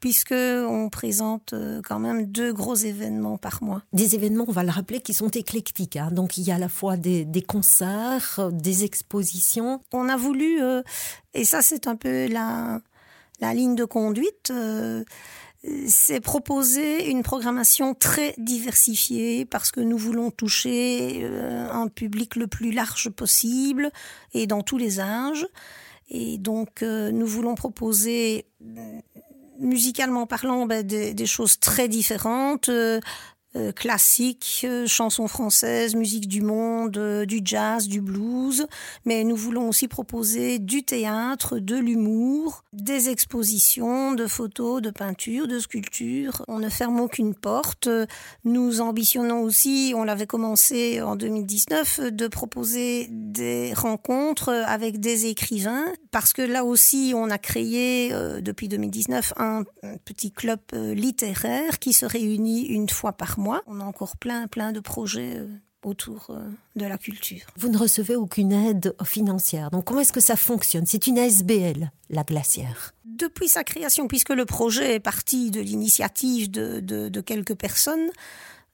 puisque 0.00 0.34
on 0.34 0.90
présente 0.90 1.54
euh, 1.54 1.80
quand 1.82 1.98
même 1.98 2.26
deux 2.26 2.52
gros 2.52 2.74
événements 2.74 3.38
par 3.38 3.62
mois. 3.62 3.82
Des 3.94 4.14
événements, 4.14 4.44
on 4.48 4.52
va 4.52 4.62
le 4.62 4.70
rappeler, 4.70 5.00
qui 5.00 5.14
sont 5.14 5.30
éclectiques. 5.30 5.96
Hein. 5.96 6.10
Donc 6.10 6.36
il 6.36 6.44
y 6.44 6.52
a 6.52 6.56
à 6.56 6.58
la 6.58 6.68
fois 6.68 6.98
des, 6.98 7.24
des 7.24 7.42
concerts, 7.42 8.50
des 8.52 8.84
expositions. 8.84 9.80
On 9.92 10.10
a 10.10 10.16
voulu, 10.18 10.60
et 11.32 11.44
ça 11.44 11.62
c'est 11.62 11.86
un 11.86 11.96
peu 11.96 12.26
la 12.26 12.80
la 13.40 13.54
ligne 13.54 13.74
de 13.74 13.86
conduite 13.86 14.52
c'est 15.86 16.20
proposer 16.20 17.10
une 17.10 17.22
programmation 17.22 17.94
très 17.94 18.34
diversifiée 18.38 19.44
parce 19.44 19.70
que 19.70 19.80
nous 19.80 19.98
voulons 19.98 20.30
toucher 20.30 21.20
euh, 21.22 21.70
un 21.70 21.88
public 21.88 22.36
le 22.36 22.46
plus 22.46 22.72
large 22.72 23.10
possible 23.10 23.90
et 24.32 24.46
dans 24.46 24.62
tous 24.62 24.78
les 24.78 25.00
âges. 25.00 25.46
Et 26.08 26.38
donc, 26.38 26.82
euh, 26.82 27.10
nous 27.12 27.26
voulons 27.26 27.54
proposer, 27.54 28.46
musicalement 29.60 30.26
parlant, 30.26 30.66
ben, 30.66 30.84
des, 30.84 31.26
choses 31.26 31.60
très 31.60 31.88
différentes, 31.88 32.68
euh, 32.68 33.00
euh, 33.56 33.72
classique, 33.72 34.60
euh, 34.62 34.86
chansons 34.86 35.26
françaises, 35.26 35.96
musique 35.96 36.28
du 36.28 36.40
monde, 36.40 36.96
euh, 36.98 37.26
du 37.26 37.40
jazz, 37.44 37.88
du 37.88 38.00
blues, 38.00 38.68
mais 39.04 39.24
nous 39.24 39.34
voulons 39.34 39.68
aussi 39.68 39.88
proposer 39.88 40.60
du 40.60 40.84
théâtre, 40.84 41.58
de 41.58 41.74
l'humour, 41.74 42.62
des 42.72 43.08
expositions 43.08 44.12
de 44.12 44.28
photos, 44.28 44.80
de 44.80 44.90
peintures, 44.90 45.48
de 45.48 45.58
sculptures. 45.58 46.44
On 46.46 46.60
ne 46.60 46.68
ferme 46.68 47.00
aucune 47.00 47.34
porte. 47.34 47.88
Nous 48.44 48.80
ambitionnons 48.80 49.40
aussi, 49.40 49.94
on 49.96 50.04
l'avait 50.04 50.28
commencé 50.28 51.02
en 51.02 51.16
2019, 51.16 52.12
de 52.12 52.28
proposer 52.28 53.08
des 53.10 53.74
rencontres 53.74 54.50
avec 54.50 55.00
des 55.00 55.26
écrivains, 55.26 55.86
parce 56.12 56.32
que 56.32 56.42
là 56.42 56.64
aussi, 56.64 57.14
on 57.16 57.28
a 57.30 57.38
créé 57.38 58.10
depuis 58.40 58.68
2019 58.68 59.32
un 59.38 59.64
petit 60.04 60.30
club 60.30 60.60
littéraire 60.72 61.80
qui 61.80 61.92
se 61.92 62.06
réunit 62.06 62.66
une 62.66 62.88
fois 62.88 63.12
par 63.12 63.38
mois. 63.38 63.39
On 63.66 63.80
a 63.80 63.84
encore 63.84 64.16
plein, 64.16 64.48
plein 64.48 64.72
de 64.72 64.80
projets 64.80 65.36
euh, 65.36 65.48
autour 65.82 66.28
euh, 66.30 66.48
de 66.76 66.84
la 66.84 66.98
culture. 66.98 67.46
Vous 67.56 67.68
ne 67.68 67.78
recevez 67.78 68.16
aucune 68.16 68.52
aide 68.52 68.94
financière. 69.04 69.70
Donc 69.70 69.84
comment 69.84 70.00
est-ce 70.00 70.12
que 70.12 70.20
ça 70.20 70.36
fonctionne? 70.36 70.86
C'est 70.86 71.06
une 71.06 71.18
ASBL, 71.18 71.90
la 72.10 72.22
glacière. 72.22 72.92
Depuis 73.04 73.48
sa 73.48 73.64
création, 73.64 74.08
puisque 74.08 74.30
le 74.30 74.44
projet 74.44 74.94
est 74.94 75.00
parti 75.00 75.50
de 75.50 75.60
l'initiative 75.60 76.50
de, 76.50 77.20
quelques 77.20 77.54
personnes, 77.54 78.10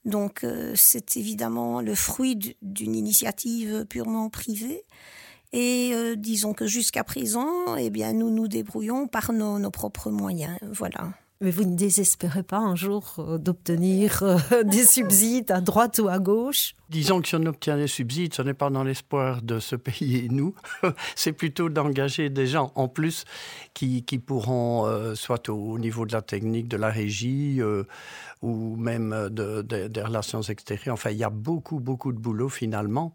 donc 0.05 0.45
euh, 0.45 0.73
c'est 0.77 1.17
évidemment 1.17 1.81
le 1.81 1.95
fruit 1.95 2.57
d'une 2.63 2.95
initiative 2.95 3.87
purement 3.89 4.29
privée. 4.31 4.85
Et 5.53 5.95
disons 6.19 6.53
que 6.53 6.67
jusqu'à 6.67 7.03
présent, 7.03 7.77
eh 7.79 7.89
bien, 7.89 8.13
nous 8.13 8.31
nous 8.31 8.47
débrouillons 8.47 9.07
par 9.07 9.33
nos, 9.33 9.59
nos 9.59 9.71
propres 9.71 10.11
moyens. 10.11 10.59
Voilà. 10.61 11.15
Mais 11.43 11.51
vous 11.51 11.65
ne 11.65 11.77
désespérez 11.77 12.43
pas 12.43 12.59
un 12.59 12.75
jour 12.77 13.17
euh, 13.19 13.37
d'obtenir 13.37 14.23
euh, 14.23 14.63
des 14.65 14.85
subsides 14.87 15.51
à 15.51 15.61
droite 15.61 16.01
ou 16.03 16.09
à 16.09 16.19
gauche? 16.19 16.75
Disons 16.89 17.21
que 17.21 17.29
si 17.29 17.35
on 17.35 17.45
obtient 17.45 17.77
des 17.77 17.89
subsides, 17.89 18.33
ce 18.33 18.41
n'est 18.41 18.55
pas 18.55 18.71
dans 18.71 18.85
l'espoir 18.85 19.43
de 19.43 19.59
se 19.59 19.77
payer 19.77 20.29
nous, 20.31 20.55
c'est 21.15 21.33
plutôt 21.33 21.69
d'engager 21.69 22.31
des 22.31 22.47
gens 22.47 22.73
en 22.75 22.89
plus 22.89 23.25
qui, 23.75 24.03
qui 24.05 24.19
pourront, 24.19 24.87
euh, 24.87 25.15
soit 25.15 25.51
au 25.51 25.79
niveau 25.79 26.07
de 26.07 26.13
la 26.13 26.23
technique, 26.23 26.69
de 26.69 26.79
la 26.79 26.89
régie, 26.89 27.61
ou 28.43 28.77
même 28.77 29.29
de, 29.31 29.61
de, 29.63 29.89
des 29.89 30.03
relations 30.03 30.43
extérieures. 30.43 30.95
Enfin, 30.95 31.11
il 31.11 31.19
y 31.19 31.25
a 31.25 31.31
beaucoup, 31.31 31.81
beaucoup 31.81 32.13
de 32.13 32.19
boulot 32.19 32.49
finalement. 32.49 33.15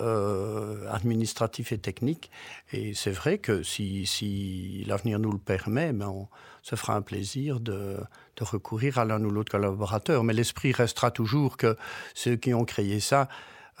Euh, 0.00 0.90
administratif 0.90 1.72
et 1.72 1.78
technique. 1.78 2.30
Et 2.72 2.94
c'est 2.94 3.10
vrai 3.10 3.36
que 3.36 3.62
si, 3.62 4.06
si 4.06 4.82
l'avenir 4.86 5.18
nous 5.18 5.30
le 5.30 5.38
permet, 5.38 5.92
ben 5.92 6.08
on 6.08 6.28
se 6.62 6.76
fera 6.76 6.94
un 6.94 7.02
plaisir 7.02 7.60
de, 7.60 7.98
recourir 8.40 8.98
à 8.98 9.04
l'un 9.04 9.22
ou 9.22 9.30
l'autre 9.30 9.52
collaborateur. 9.52 10.24
Mais 10.24 10.32
l'esprit 10.32 10.72
restera 10.72 11.10
toujours 11.10 11.58
que 11.58 11.76
ceux 12.14 12.36
qui 12.36 12.54
ont 12.54 12.64
créé 12.64 12.98
ça, 12.98 13.28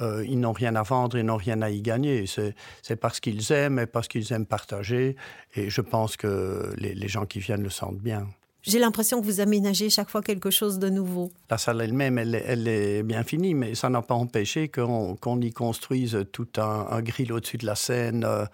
euh, 0.02 0.22
ils 0.26 0.38
n'ont 0.38 0.52
rien 0.52 0.76
à 0.76 0.82
vendre, 0.82 1.16
ils 1.16 1.24
n'ont 1.24 1.38
rien 1.38 1.62
à 1.62 1.70
y 1.70 1.80
gagner. 1.80 2.26
C'est 2.26 2.96
parce 2.96 3.20
qu'ils 3.20 3.52
aiment 3.52 3.78
et 3.78 3.86
parce 3.86 4.06
qu'ils 4.06 4.32
aiment 4.34 4.44
partager. 4.44 5.16
Et 5.54 5.70
je 5.70 5.80
pense 5.80 6.18
que 6.18 6.74
les 6.76 7.08
gens 7.08 7.24
qui 7.24 7.38
viennent 7.40 7.62
le 7.62 7.70
sentent 7.70 8.00
bien. 8.00 8.28
J'ai 8.62 8.78
l'impression 8.78 9.20
que 9.20 9.24
vous 9.24 9.40
aménagez 9.40 9.88
chaque 9.88 10.10
fois 10.10 10.20
quelque 10.20 10.50
chose 10.50 10.78
de 10.78 10.90
nouveau. 10.90 11.32
La 11.48 11.56
salle 11.56 11.80
elle-même, 11.80 12.18
elle, 12.18 12.68
est 12.68 13.02
bien 13.02 13.24
finie, 13.24 13.54
mais 13.54 13.74
ça 13.74 13.88
n'a 13.88 14.02
pas 14.02 14.14
empêché 14.14 14.68
qu'on 14.68 15.40
y 15.40 15.50
construise 15.50 16.26
tout 16.30 16.48
un, 16.58 17.00
grill 17.00 17.32
au-dessus 17.32 17.56
de 17.56 17.64
la 17.64 17.74
scène 17.74 18.24
euh, 18.24 18.44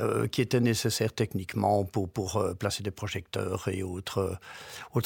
euh, 0.00 0.26
qui 0.28 0.40
était 0.40 0.60
nécessaire 0.60 1.12
techniquement 1.12 1.84
pour, 1.84 2.36
euh, 2.36 2.54
placer 2.54 2.82
des 2.82 2.90
projecteurs 2.90 3.68
et 3.68 3.82
autres, 3.82 4.38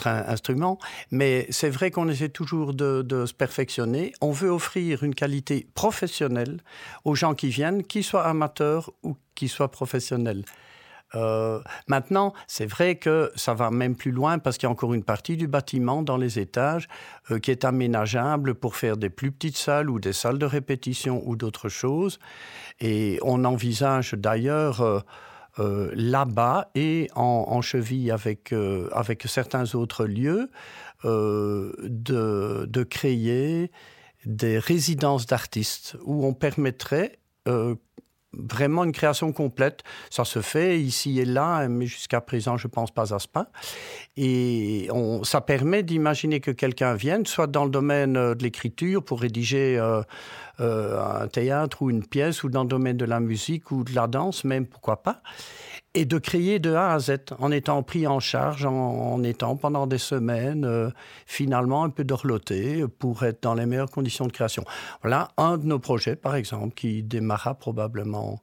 instruments. 0.07 0.79
Mais 1.11 1.47
c'est 1.51 1.71
vrai 1.71 1.91
qu'on 1.91 2.09
essaie 2.09 2.29
toujours 2.29 2.75
de, 2.75 3.05
se 3.27 3.35
perfectionner. 3.35 4.13
On 4.21 4.31
veut 4.31 4.51
offrir 4.51 5.03
une 5.03 5.15
qualité 5.15 5.67
professionnelle 5.75 6.63
aux 7.05 7.15
gens 7.15 7.35
qui 7.35 7.49
viennent, 7.49 7.83
qu'ils 7.83 8.05
soient 8.05 8.27
amateurs 8.27 8.93
ou 9.03 9.17
qu'ils 9.35 9.49
soient 9.49 9.71
professionnels. 9.71 10.45
Euh, 11.15 11.61
maintenant, 11.87 12.33
c'est 12.47 12.67
vrai 12.67 12.97
que 12.97 13.31
ça 13.37 13.55
va 13.55 13.71
même 13.71 13.97
plus 13.97 14.11
loin 14.11 14.39
parce 14.39 14.59
qu'il 14.59 14.67
y 14.67 14.69
a 14.69 14.71
encore 14.71 14.95
une 14.95 15.05
partie 15.05 15.37
du 15.37 15.47
bâtiment 15.47 16.03
dans 16.03 16.17
les 16.17 16.39
étages 16.39 16.89
euh, 17.31 17.39
qui 17.39 17.51
est 17.51 17.65
aménageable 17.65 18.55
pour 18.55 18.77
faire 18.77 18.97
des 18.97 19.11
plus 19.11 19.31
petites 19.31 19.57
salles 19.57 19.91
ou 19.91 20.01
des 20.01 20.13
salles 20.13 20.39
de 20.39 20.47
répétition 20.47 21.23
ou 21.25 21.37
d'autres 21.37 21.69
choses. 21.69 22.19
Et 22.81 23.19
on 23.23 23.45
envisage 23.45 24.15
d'ailleurs 24.15 24.83
euh, 25.61 25.91
là-bas 25.95 26.71
et 26.75 27.09
en, 27.15 27.63
cheville 27.63 28.11
avec, 28.11 28.53
avec 28.93 29.23
certains 29.27 29.75
autres 29.77 30.05
lieux 30.05 30.51
de 31.05 32.83
créer 32.83 33.71
des 34.25 34.59
résidences 34.59 35.27
d'artistes 35.27 35.97
où 36.05 36.27
on 36.27 36.33
permettrait 36.35 37.19
vraiment 38.39 38.85
une 38.85 38.93
création 38.93 39.33
complète. 39.33 39.83
Ça 40.11 40.25
se 40.25 40.41
fait 40.41 40.81
ici 40.81 41.21
et 41.21 41.25
là, 41.25 41.69
mais 41.69 41.87
jusqu'à 41.87 42.21
présent, 42.21 42.57
je 42.57 42.67
ne 42.67 42.73
pense 42.73 42.91
pas 42.91 43.15
à 43.15 43.19
ce 43.19 43.29
pas. 43.29 43.49
Et 44.17 44.89
ça 45.23 45.41
permet 45.41 45.83
d'imaginer 45.83 46.41
que 46.41 46.51
quelqu'un 46.51 46.95
vienne, 46.95 47.27
soit 47.27 47.47
dans 47.47 47.65
le 47.65 47.71
domaine 47.71 48.17
euh, 48.17 48.35
de 48.35 48.43
l'écriture 48.43 49.03
pour 49.03 49.21
rédiger 49.21 49.79
euh, 49.79 50.03
un 50.59 51.29
théâtre 51.29 51.83
ou 51.83 51.91
une 51.91 52.07
pièce, 52.07 52.45
ou 52.45 52.49
dans 52.49 52.63
le 52.63 52.69
domaine 52.69 52.97
de 52.97 53.05
la 53.05 53.21
musique 53.21 53.71
ou 53.71 53.85
de 53.85 53.95
la 53.95 54.07
danse, 54.07 54.45
même 54.45 54.67
pourquoi 54.67 55.03
pas 55.03 55.23
et 55.95 56.05
de 56.05 56.19
créer 56.19 56.59
de 56.59 56.75
A 56.75 56.93
à 56.93 56.99
Z 56.99 57.19
en 57.39 57.53
étant 57.53 57.83
pris 57.83 58.07
en 58.07 58.19
charge, 58.19 58.67
en, 58.67 59.23
étant 59.23 59.57
pendant 59.57 59.87
des 59.87 59.99
semaines 59.99 60.65
euh, 60.65 60.91
finalement 61.25 61.85
un 61.85 61.91
peu 61.91 62.05
dorloté 62.05 62.85
pour 62.99 63.23
être 63.23 63.43
dans 63.43 63.55
les 63.55 63.65
meilleures 63.65 63.91
conditions 63.91 64.27
de 64.27 64.33
création. 64.33 64.65
Voilà 65.03 65.29
un 65.37 65.57
de 65.57 65.65
nos 65.65 65.79
projets, 65.79 66.17
par 66.17 66.35
exemple, 66.35 66.75
qui 66.75 67.03
démarra 67.03 67.55
probablement 67.55 68.41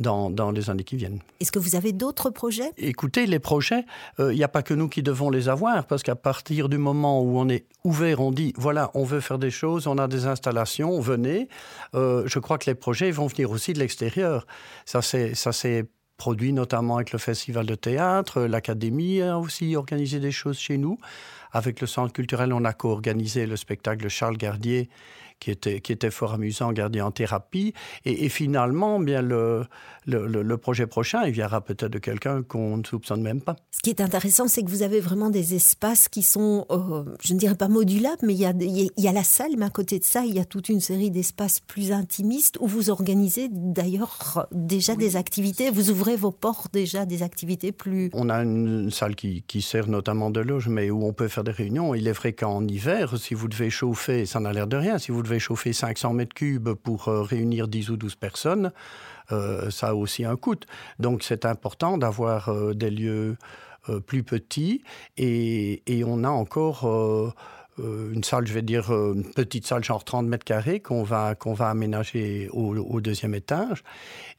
dans, 0.00 0.30
dans, 0.30 0.50
les 0.50 0.70
années 0.70 0.84
qui 0.84 0.96
viennent. 0.96 1.20
Est-ce 1.40 1.52
que 1.52 1.58
vous 1.58 1.76
avez 1.76 1.92
d'autres 1.92 2.30
projets? 2.30 2.72
Écoutez, 2.78 3.26
les 3.26 3.38
projets, 3.38 3.84
il 4.18 4.24
euh, 4.24 4.34
n'y 4.34 4.42
a 4.42 4.48
pas 4.48 4.62
que 4.62 4.74
nous 4.74 4.88
qui 4.88 5.02
devons 5.02 5.30
les 5.30 5.48
avoir, 5.48 5.84
parce 5.86 6.02
qu'à 6.02 6.16
partir 6.16 6.68
du 6.68 6.78
moment 6.78 7.22
où 7.22 7.38
on 7.38 7.48
est 7.48 7.66
ouvert, 7.84 8.20
on 8.20 8.32
dit, 8.32 8.52
voilà, 8.56 8.90
on 8.94 9.04
veut 9.04 9.20
faire 9.20 9.38
des 9.38 9.50
choses, 9.50 9.86
on 9.86 9.98
a 9.98 10.08
des 10.08 10.26
installations, 10.26 10.98
venez. 11.00 11.48
Euh, 11.94 12.24
je 12.26 12.38
crois 12.38 12.58
que 12.58 12.68
les 12.68 12.74
projets 12.74 13.10
vont 13.10 13.26
venir 13.26 13.50
aussi 13.50 13.72
de 13.72 13.78
l'extérieur. 13.78 14.46
Ça, 14.86 15.02
c'est 15.02 15.86
produit 16.16 16.52
notamment 16.52 16.96
avec 16.96 17.12
le 17.12 17.18
Festival 17.18 17.64
de 17.64 17.74
théâtre. 17.74 18.42
L'Académie 18.42 19.22
a 19.22 19.38
aussi 19.38 19.74
organisé 19.74 20.20
des 20.20 20.32
choses 20.32 20.58
chez 20.58 20.76
nous. 20.76 20.98
Avec 21.52 21.80
le 21.80 21.86
Centre 21.86 22.12
culturel, 22.12 22.52
on 22.52 22.64
a 22.64 22.74
co-organisé 22.74 23.46
le 23.46 23.56
spectacle 23.56 24.06
Charles 24.08 24.36
Gardier 24.36 24.90
qui 25.40 25.50
était, 25.50 25.80
qui 25.80 25.92
était 25.92 26.10
fort 26.10 26.34
amusant, 26.34 26.72
gardé 26.72 27.00
en 27.00 27.10
thérapie. 27.10 27.72
Et, 28.04 28.28
finalement, 28.28 29.00
bien 29.00 29.22
le, 29.22 29.66
le, 30.06 30.56
projet 30.56 30.86
prochain, 30.86 31.24
il 31.24 31.32
viendra 31.32 31.62
peut-être 31.62 31.90
de 31.90 31.98
quelqu'un 31.98 32.42
qu'on 32.42 32.76
ne 32.76 32.84
soupçonne 32.84 33.22
même 33.22 33.40
pas. 33.40 33.56
Ce 33.70 33.80
qui 33.80 33.90
est 33.90 34.00
intéressant, 34.00 34.46
c'est 34.46 34.62
que 34.62 34.70
vous 34.70 34.82
avez 34.82 35.00
vraiment 35.00 35.30
des 35.30 35.54
espaces 35.54 36.08
qui 36.08 36.22
sont, 36.22 36.66
euh, 36.70 37.04
je 37.22 37.34
ne 37.34 37.38
dirais 37.38 37.54
pas 37.54 37.68
modulables, 37.68 38.18
mais 38.22 38.34
il 38.34 38.40
y, 38.40 38.46
a, 38.46 38.52
il 38.60 38.90
y 38.96 39.08
a 39.08 39.12
la 39.12 39.24
salle, 39.24 39.52
mais 39.56 39.64
à 39.64 39.70
côté 39.70 39.98
de 39.98 40.04
ça, 40.04 40.24
il 40.24 40.34
y 40.34 40.38
a 40.38 40.44
toute 40.44 40.68
une 40.68 40.80
série 40.80 41.10
d'espaces 41.10 41.60
plus 41.60 41.92
intimistes 41.92 42.58
où 42.60 42.66
vous 42.66 42.90
organisez 42.90 43.48
d'ailleurs 43.50 44.46
déjà 44.52 44.94
des 44.94 45.16
activités, 45.16 45.70
vous 45.70 45.90
ouvrez 45.90 46.16
vos 46.16 46.32
portes 46.32 46.72
déjà 46.72 47.06
des 47.06 47.22
activités 47.22 47.72
plus... 47.72 48.10
On 48.12 48.28
a 48.28 48.42
une 48.42 48.90
salle 48.90 49.14
qui, 49.14 49.42
qui 49.46 49.62
sert 49.62 49.88
notamment 49.88 50.30
de 50.30 50.40
loge, 50.40 50.68
mais 50.68 50.90
où 50.90 51.04
on 51.04 51.12
peut 51.12 51.28
faire 51.28 51.44
des 51.44 51.50
réunions. 51.50 51.94
Il 51.94 52.06
est 52.06 52.12
vrai 52.12 52.32
qu'en 52.34 52.66
hiver, 52.66 53.16
si 53.18 53.34
vous 53.34 53.48
devez 53.48 53.70
chauffer, 53.70 54.26
ça 54.26 54.40
n'a 54.40 54.52
l'air 54.52 54.66
de 54.66 54.76
rien, 54.76 54.98
si 54.98 55.10
vous 55.10 55.22
devez 55.22 55.29
chauffer 55.38 55.72
500 55.72 56.14
mètres 56.14 56.34
cubes 56.34 56.70
pour 56.70 57.08
euh, 57.08 57.22
réunir 57.22 57.68
10 57.68 57.90
ou 57.90 57.96
12 57.96 58.16
personnes, 58.16 58.72
euh, 59.32 59.70
ça 59.70 59.88
a 59.88 59.94
aussi 59.94 60.24
un 60.24 60.36
coût. 60.36 60.56
Donc 60.98 61.22
c'est 61.22 61.44
important 61.44 61.98
d'avoir 61.98 62.48
euh, 62.48 62.74
des 62.74 62.90
lieux 62.90 63.36
plus 64.06 64.22
petits 64.22 64.82
et, 65.16 65.82
et, 65.86 66.04
on 66.04 66.22
a 66.22 66.28
encore 66.28 66.86
une 67.78 68.24
salle, 68.24 68.46
je 68.46 68.52
vais 68.52 68.62
dire, 68.62 68.92
euh, 68.92 69.14
une 69.14 69.24
petite 69.32 69.66
salle 69.66 69.84
genre 69.84 70.04
30 70.04 70.26
mètres 70.26 70.44
carrés 70.44 70.80
qu'on 70.80 71.02
va, 71.02 71.34
qu'on 71.34 71.54
va 71.54 71.68
aménager 71.68 72.48
au, 72.52 73.00
deuxième 73.00 73.34
étage 73.34 73.82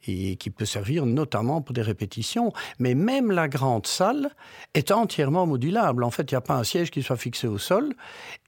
et 0.06 0.36
qui 0.36 0.50
peut 0.50 0.64
servir 0.64 1.06
notamment 1.06 1.62
pour 1.62 1.72
des 1.72 1.82
répétitions. 1.82 2.52
Mais 2.78 2.94
même 2.94 3.30
la 3.30 3.48
grande 3.48 3.86
salle 3.86 4.30
est 4.74 4.90
entièrement 4.90 5.46
modulable. 5.46 6.04
En 6.04 6.10
fait, 6.10 6.30
il 6.30 6.34
n'y 6.34 6.38
a 6.38 6.42
pas 6.42 6.54
un 6.54 6.64
siège 6.64 6.90
qui 6.90 7.02
soit 7.02 7.16
fixé 7.16 7.46
au 7.46 7.58
sol. 7.58 7.94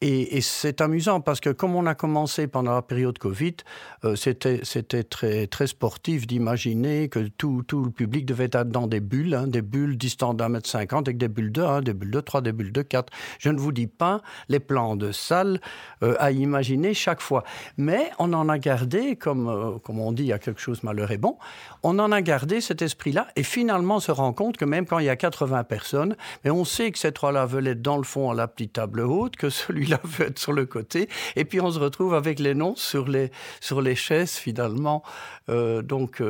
Et, 0.00 0.40
c'est 0.40 0.80
amusant 0.80 1.20
parce 1.20 1.40
que 1.40 1.50
comme 1.50 1.74
on 1.74 1.86
a 1.86 1.94
commencé 1.94 2.46
pendant 2.46 2.74
la 2.74 2.82
période 2.82 3.18
Covid, 3.18 3.56
euh, 4.04 4.14
c'était, 4.14 4.60
c'était 4.62 5.04
très, 5.04 5.46
très 5.46 5.66
sportif 5.66 6.26
d'imaginer 6.26 7.08
que 7.08 7.20
tout, 7.20 7.62
tout 7.66 7.84
le 7.84 7.90
public 7.90 8.26
devait 8.26 8.50
être 8.52 8.68
dans 8.68 8.86
des 8.86 9.00
bulles, 9.00 9.34
hein, 9.34 9.46
des 9.46 9.62
bulles 9.62 9.96
distantes 9.96 10.36
d'un 10.36 10.50
mètre 10.50 10.68
cinquante 10.68 11.08
avec 11.08 11.18
des 11.18 11.28
bulles 11.28 11.52
de 11.52 11.62
1, 11.62 11.80
des 11.82 11.94
bulles 11.94 12.10
de 12.10 12.20
3, 12.20 12.42
des 12.42 12.52
bulles 12.52 12.72
de 12.72 12.82
4. 12.82 13.12
Je 13.38 13.48
ne 13.48 13.58
vous 13.58 13.72
dis 13.72 13.86
pas 13.86 14.20
les 14.48 14.60
plans 14.60 14.73
de 14.74 15.12
salle 15.12 15.60
euh, 16.02 16.16
à 16.18 16.32
imaginer 16.32 16.94
chaque 16.94 17.20
fois. 17.20 17.44
Mais 17.76 18.10
on 18.18 18.32
en 18.32 18.48
a 18.48 18.58
gardé, 18.58 19.16
comme, 19.16 19.48
euh, 19.48 19.78
comme 19.78 20.00
on 20.00 20.12
dit, 20.12 20.24
il 20.24 20.28
y 20.28 20.32
a 20.32 20.38
quelque 20.38 20.60
chose 20.60 20.82
malheur 20.82 21.10
et 21.10 21.16
bon, 21.16 21.38
on 21.82 21.98
en 21.98 22.10
a 22.12 22.20
gardé 22.22 22.60
cet 22.60 22.82
esprit-là 22.82 23.28
et 23.36 23.42
finalement 23.42 23.96
on 23.96 24.00
se 24.00 24.12
rend 24.12 24.32
compte 24.32 24.56
que 24.56 24.64
même 24.64 24.86
quand 24.86 24.98
il 24.98 25.06
y 25.06 25.10
a 25.10 25.16
80 25.16 25.64
personnes, 25.64 26.16
mais 26.44 26.50
on 26.50 26.64
sait 26.64 26.90
que 26.90 26.98
ces 26.98 27.12
trois-là 27.12 27.46
veulent 27.46 27.68
être 27.68 27.82
dans 27.82 27.96
le 27.96 28.02
fond 28.02 28.30
à 28.30 28.34
la 28.34 28.48
petite 28.48 28.74
table 28.74 29.00
haute, 29.00 29.36
que 29.36 29.50
celui-là 29.62 30.00
veut 30.04 30.26
être 30.26 30.38
sur 30.38 30.52
le 30.52 30.66
côté, 30.66 31.08
et 31.36 31.44
puis 31.44 31.60
on 31.60 31.70
se 31.70 31.78
retrouve 31.78 32.14
avec 32.14 32.40
les 32.40 32.54
noms 32.54 32.74
sur 32.76 33.08
les, 33.08 33.30
sur 33.60 33.80
les 33.80 33.94
chaises 33.94 34.32
finalement. 34.32 35.02
Euh, 35.48 35.82
donc 35.82 36.22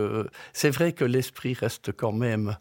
c'est 0.53 0.71
vrai 0.71 0.93
que 0.93 1.05
l'esprit 1.05 1.55
reste 1.55 1.93
quand 1.93 2.13
même 2.13 2.57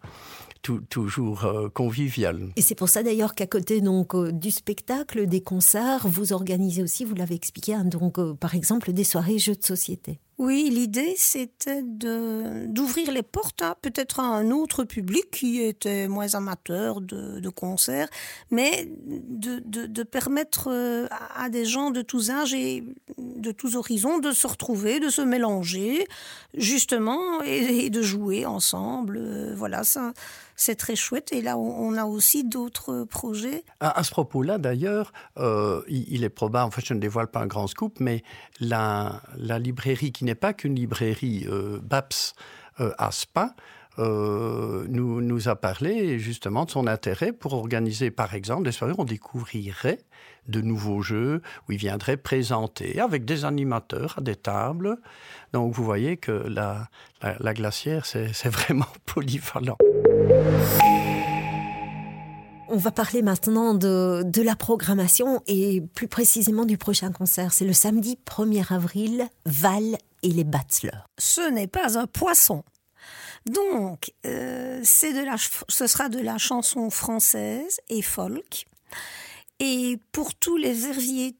toujours 0.90 1.46
euh, 1.46 1.70
convivial. 1.70 2.50
Et 2.56 2.62
c'est 2.62 2.76
pour 2.76 2.90
ça 2.90 3.04
d'ailleurs 3.04 3.36
qu'à 3.36 3.48
côté 3.48 3.82
donc 3.82 4.16
euh, 4.16 4.32
du 4.32 4.52
spectacle, 4.52 5.28
des 5.28 5.42
concerts, 5.42 6.08
vous 6.08 6.34
organisez 6.34 6.82
aussi, 6.82 7.06
vous 7.06 7.16
l'avez 7.16 7.36
expliqué, 7.36 7.74
hein, 7.74 7.86
donc 7.86 8.18
euh, 8.18 8.34
par 8.34 8.56
exemple 8.56 8.94
des 8.94 9.04
soirées 9.04 9.40
jeux 9.40 9.56
de 9.56 9.64
société. 9.64 10.20
Oui, 10.38 10.70
l'idée 10.72 11.14
c'était 11.18 11.84
d'ouvrir 11.84 13.12
les 13.12 13.24
portes 13.24 13.64
peut-être 13.82 14.20
à 14.20 14.24
un 14.24 14.52
autre 14.52 14.84
public 14.84 15.30
qui 15.32 15.62
était 15.62 16.08
moins 16.08 16.34
amateur 16.34 17.02
de, 17.02 17.50
concerts, 17.50 18.08
mais 18.50 18.88
de, 19.06 19.60
de, 19.66 20.04
permettre 20.04 20.70
à 21.36 21.50
des 21.50 21.66
gens 21.66 21.92
de 21.92 22.02
tous 22.02 22.30
âges 22.30 22.54
et 22.54 22.84
de 23.18 23.52
tous 23.52 23.76
horizons 23.76 24.20
de 24.20 24.32
se 24.32 24.48
retrouver, 24.48 25.00
de 25.00 25.10
se 25.10 25.22
mélanger, 25.22 26.08
justement, 26.56 27.42
et, 27.44 27.90
de 27.90 28.02
jouer 28.02 28.46
ensemble. 28.46 29.54
Voilà, 29.56 29.84
ça, 29.84 30.14
c'est 30.56 30.76
très 30.76 30.96
chouette. 30.96 31.32
Et 31.32 31.42
là, 31.42 31.58
on 31.58 31.96
a 31.96 32.06
aussi 32.06 32.44
d'autres 32.44 33.04
projets. 33.04 33.64
À, 33.80 34.04
ce 34.04 34.12
propos-là, 34.12 34.58
d'ailleurs, 34.58 35.12
euh, 35.38 35.82
il, 35.88 36.24
est 36.24 36.30
probable, 36.30 36.68
en 36.68 36.72
fait, 36.72 36.86
je 36.86 36.94
ne 36.94 37.00
dévoile 37.00 37.28
pas 37.28 37.42
un 37.42 37.48
grand 37.48 37.68
scoop, 37.68 38.00
mais 38.00 38.24
la, 38.60 39.22
librairie, 39.38 40.12
qui 40.12 40.23
n'est 40.24 40.36
pas 40.36 40.54
qu'une 40.54 40.76
librairie 40.76 41.46
euh, 41.50 41.80
BAPS 41.82 42.34
euh, 42.80 42.92
à 42.98 43.12
Spa, 43.12 43.56
nous, 44.00 45.22
nous 45.22 45.50
a 45.50 45.56
parlé 45.56 46.18
justement 46.18 46.66
de 46.66 46.72
son 46.72 46.88
intérêt 46.88 47.32
pour 47.32 47.54
organiser, 47.54 48.10
par 48.10 48.34
exemple, 48.34 48.64
des 48.64 48.72
soirées 48.72 48.94
où 48.98 49.02
on 49.02 49.06
découvrirait 49.06 50.00
de 50.48 50.62
nouveaux 50.62 51.04
jeux, 51.04 51.44
où 51.68 51.74
il 51.74 51.78
viendrait 51.78 52.18
présenter 52.18 53.00
avec 53.00 53.24
des 53.24 53.46
animateurs 53.46 54.16
à 54.18 54.22
des 54.22 54.36
tables. 54.36 54.98
Donc 55.54 55.74
vous 55.74 55.84
voyez 55.84 56.18
que 56.18 56.32
la, 56.32 56.90
la, 57.22 57.54
glacière, 57.54 58.08
c'est 58.08 58.46
vraiment 58.50 58.88
polyvalent. 59.06 59.78
On 62.74 62.78
va 62.78 62.90
parler 62.90 63.22
maintenant 63.22 63.76
de, 63.76 64.42
la 64.42 64.56
programmation 64.56 65.44
et 65.46 65.80
plus 65.94 66.08
précisément 66.08 66.66
du 66.66 66.80
prochain 66.80 67.12
concert. 67.12 67.54
C'est 67.54 67.66
le 67.66 67.74
samedi 67.74 68.18
1er 68.26 68.74
avril, 68.74 69.28
Val 69.46 69.96
et 70.24 70.30
les 70.30 70.44
Bachelors. 70.44 71.08
Ce 71.20 71.52
n'est 71.52 71.68
pas 71.68 72.00
un 72.00 72.08
poisson. 72.08 72.64
Donc, 73.46 74.12
euh, 74.26 74.82
ce 74.84 75.86
sera 75.86 76.10
de 76.10 76.18
la 76.18 76.40
chanson 76.40 76.90
française 76.90 77.80
et 77.90 78.02
folk. 78.02 78.66
Et 79.60 80.00
pour 80.12 80.34
tous 80.34 80.58
les 80.58 80.74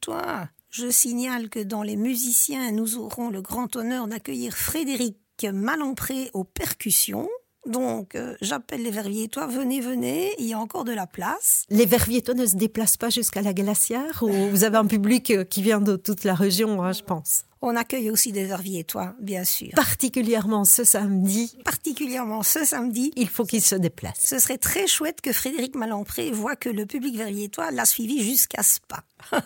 toi, 0.00 0.48
je 0.70 0.88
signale 0.88 1.48
que 1.48 1.58
dans 1.58 1.82
les 1.82 1.96
musiciens, 1.96 2.70
nous 2.70 2.96
aurons 2.96 3.28
le 3.28 3.42
grand 3.42 3.74
honneur 3.74 4.06
d'accueillir 4.06 4.56
Frédéric 4.56 5.16
Malompré 5.52 6.30
aux 6.32 6.44
percussions 6.44 7.28
Donc, 7.66 8.14
euh, 8.14 8.34
j'appelle 8.40 8.82
les 8.82 8.90
Verviétois, 8.90 9.46
venez, 9.46 9.80
venez, 9.80 10.32
il 10.38 10.46
y 10.46 10.52
a 10.52 10.58
encore 10.58 10.84
de 10.84 10.92
la 10.92 11.06
place. 11.06 11.64
Les 11.70 11.86
Verviétois 11.86 12.34
ne 12.34 12.46
se 12.46 12.56
déplacent 12.56 12.96
pas 12.96 13.10
jusqu'à 13.10 13.42
la 13.42 13.54
glacière 13.54 14.22
ou 14.22 14.30
vous 14.30 14.64
avez 14.64 14.76
un 14.76 14.86
public 14.86 15.30
euh, 15.30 15.44
qui 15.44 15.62
vient 15.62 15.80
de 15.80 15.96
toute 15.96 16.24
la 16.24 16.34
région, 16.34 16.82
hein, 16.82 16.92
je 16.92 17.02
pense? 17.02 17.44
On 17.64 17.76
accueille 17.76 18.10
aussi 18.10 18.32
des 18.32 18.44
Verviétois, 18.44 19.14
bien 19.20 19.44
sûr. 19.44 19.70
Particulièrement 19.74 20.64
ce 20.64 20.84
samedi. 20.84 21.56
Particulièrement 21.64 22.42
ce 22.42 22.64
samedi. 22.64 23.12
Il 23.16 23.28
faut 23.28 23.44
qu'il 23.44 23.62
se 23.62 23.74
déplace. 23.74 24.18
Ce 24.22 24.38
serait 24.38 24.58
très 24.58 24.86
chouette 24.86 25.20
que 25.20 25.32
Frédéric 25.32 25.74
Malampré 25.74 26.30
voit 26.30 26.56
que 26.56 26.68
le 26.68 26.86
public 26.86 27.16
Verviétois 27.16 27.70
l'a 27.70 27.84
suivi 27.84 28.22
jusqu'à 28.22 28.62
Spa. 28.62 29.04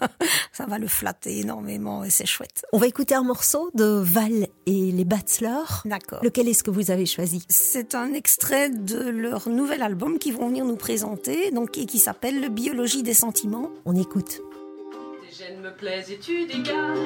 Ça 0.53 0.67
va 0.67 0.79
le 0.79 0.89
flatter 0.89 1.39
énormément 1.39 2.03
et 2.03 2.11
c'est 2.11 2.27
chouette. 2.27 2.65
On 2.73 2.79
va 2.79 2.87
écouter 2.87 3.15
un 3.15 3.23
morceau 3.23 3.71
de 3.75 3.85
Val 3.85 4.49
et 4.67 4.93
les 4.93 5.05
Bachelors. 5.05 5.83
D'accord. 5.85 6.23
Lequel 6.23 6.49
est-ce 6.49 6.65
que 6.65 6.71
vous 6.71 6.91
avez 6.91 7.07
choisi? 7.07 7.45
C'est 7.49 7.95
un 7.95 8.13
extrait 8.13 8.71
de 8.71 8.99
leur 8.99 9.49
nouvel 9.49 9.83
album 9.83 10.19
qu'ils 10.19 10.35
vont 10.35 10.49
venir 10.49 10.65
nous 10.65 10.77
présenter, 10.77 11.51
donc 11.53 11.79
et 11.79 11.87
qui 11.87 11.99
s'appelle 11.99 12.49
Biologie 12.49 13.03
des 13.03 13.15
sentiments. 13.15 13.71
On 13.85 13.95
écoute. 13.95 14.41
Tes 15.49 15.55
gènes 15.55 15.63
me 15.63 15.71
plaisent 15.71 16.11
et 16.11 16.19
tu 16.19 16.47
dégages 16.47 16.99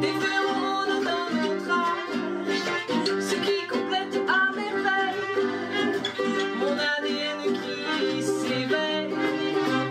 des 0.00 0.12
phéromones 0.12 1.04
dans 1.04 1.28
notre 1.42 1.70
âge, 1.70 2.58
ce 3.20 3.34
qui 3.36 3.66
complète 3.66 4.20
à 4.28 4.50
merveille 4.54 5.22
mon 6.58 6.72
ADN 6.72 7.52
qui 7.54 8.22
s'éveille. 8.22 9.14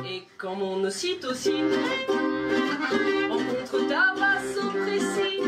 Et 0.05 0.23
quand 0.37 0.55
mon 0.55 0.83
ocytocine 0.83 1.71
rencontre 3.29 3.87
ta 3.87 4.13
vasopressie, 4.13 5.41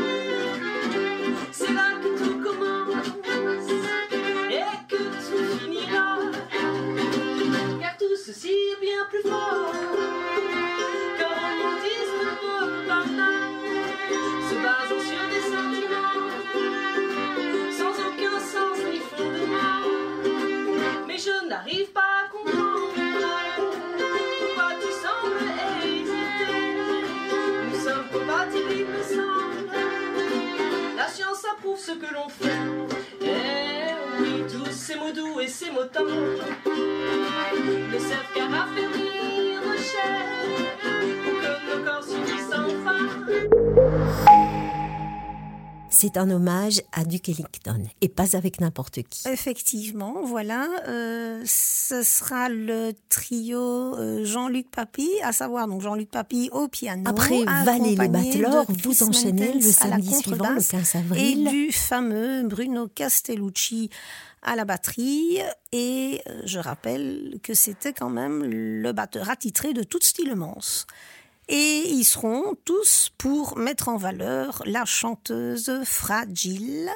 c'est 1.52 1.72
là 1.72 1.92
que 2.02 2.18
tout 2.18 2.42
commence 2.42 3.70
et 4.50 4.88
que 4.88 4.96
tout 4.96 5.58
finira. 5.58 6.18
Car 7.80 7.96
tout 7.98 8.16
ceci 8.24 8.48
est 8.48 8.80
bien 8.80 9.04
plus 9.10 9.22
fort 9.28 9.72
n'arrive 21.54 21.90
pas 21.90 22.00
à 22.00 22.28
comprendre 22.28 22.90
pourquoi 23.56 24.70
tu 24.80 24.90
sembles 25.04 25.44
hésiter. 25.84 26.54
Nous 27.70 27.80
sommes 27.80 28.08
compatibles, 28.12 28.90
me 28.90 29.02
semble. 29.02 29.70
La 30.96 31.08
science 31.08 31.44
approuve 31.52 31.78
ce 31.78 31.92
que 31.92 32.12
l'on 32.12 32.28
fait. 32.28 32.58
Eh 33.22 34.20
oui, 34.20 34.44
tous 34.52 34.72
ces 34.72 34.96
mots 34.96 35.12
doux 35.12 35.40
et 35.40 35.48
ces 35.48 35.70
mots 35.70 35.84
tendres 35.84 36.10
ne 36.66 37.98
servent 37.98 38.32
qu'à 38.34 38.46
raffermir 38.46 39.60
nos 39.64 39.78
chairs 39.78 40.83
C'est 45.96 46.16
un 46.16 46.28
hommage 46.28 46.82
à 46.92 47.04
Duke 47.04 47.28
Ellington 47.28 47.84
et 48.00 48.08
pas 48.08 48.36
avec 48.36 48.60
n'importe 48.60 49.00
qui. 49.08 49.28
Effectivement, 49.28 50.22
voilà. 50.24 50.68
euh, 50.88 51.40
ce 51.46 52.02
sera 52.02 52.48
le 52.48 52.92
trio 53.08 53.96
euh, 53.96 54.24
Jean-Luc 54.24 54.70
Papy, 54.72 55.08
à 55.22 55.32
savoir 55.32 55.68
donc 55.68 55.82
Jean-Luc 55.82 56.10
Papy 56.10 56.50
au 56.52 56.66
piano. 56.66 57.04
Après 57.06 57.44
Val 57.44 57.86
et 57.86 57.90
les 57.94 58.00
accompagné 58.00 58.38
Batelors, 58.42 58.66
de 58.66 58.82
vous 58.82 59.02
enchaînez 59.04 59.52
le 59.54 59.60
samedi 59.60 60.12
suivant, 60.12 60.36
le 60.36 60.42
contrebasse 60.42 60.68
15 60.68 60.96
Et 61.16 61.36
du 61.36 61.70
fameux 61.70 62.42
Bruno 62.48 62.88
Castellucci 62.88 63.88
à 64.42 64.56
la 64.56 64.64
batterie. 64.64 65.38
Et 65.70 66.22
euh, 66.28 66.42
je 66.44 66.58
rappelle 66.58 67.38
que 67.42 67.54
c'était 67.54 67.92
quand 67.92 68.10
même 68.10 68.42
le 68.44 68.92
batteur 68.92 69.30
attitré 69.30 69.72
de 69.72 69.84
toute 69.84 70.02
Stylemance. 70.04 70.86
Et 71.48 71.84
ils 71.88 72.04
seront 72.04 72.54
tous 72.64 73.10
pour 73.18 73.58
mettre 73.58 73.88
en 73.88 73.96
valeur 73.96 74.62
la 74.64 74.84
chanteuse 74.84 75.82
Fragile, 75.84 76.90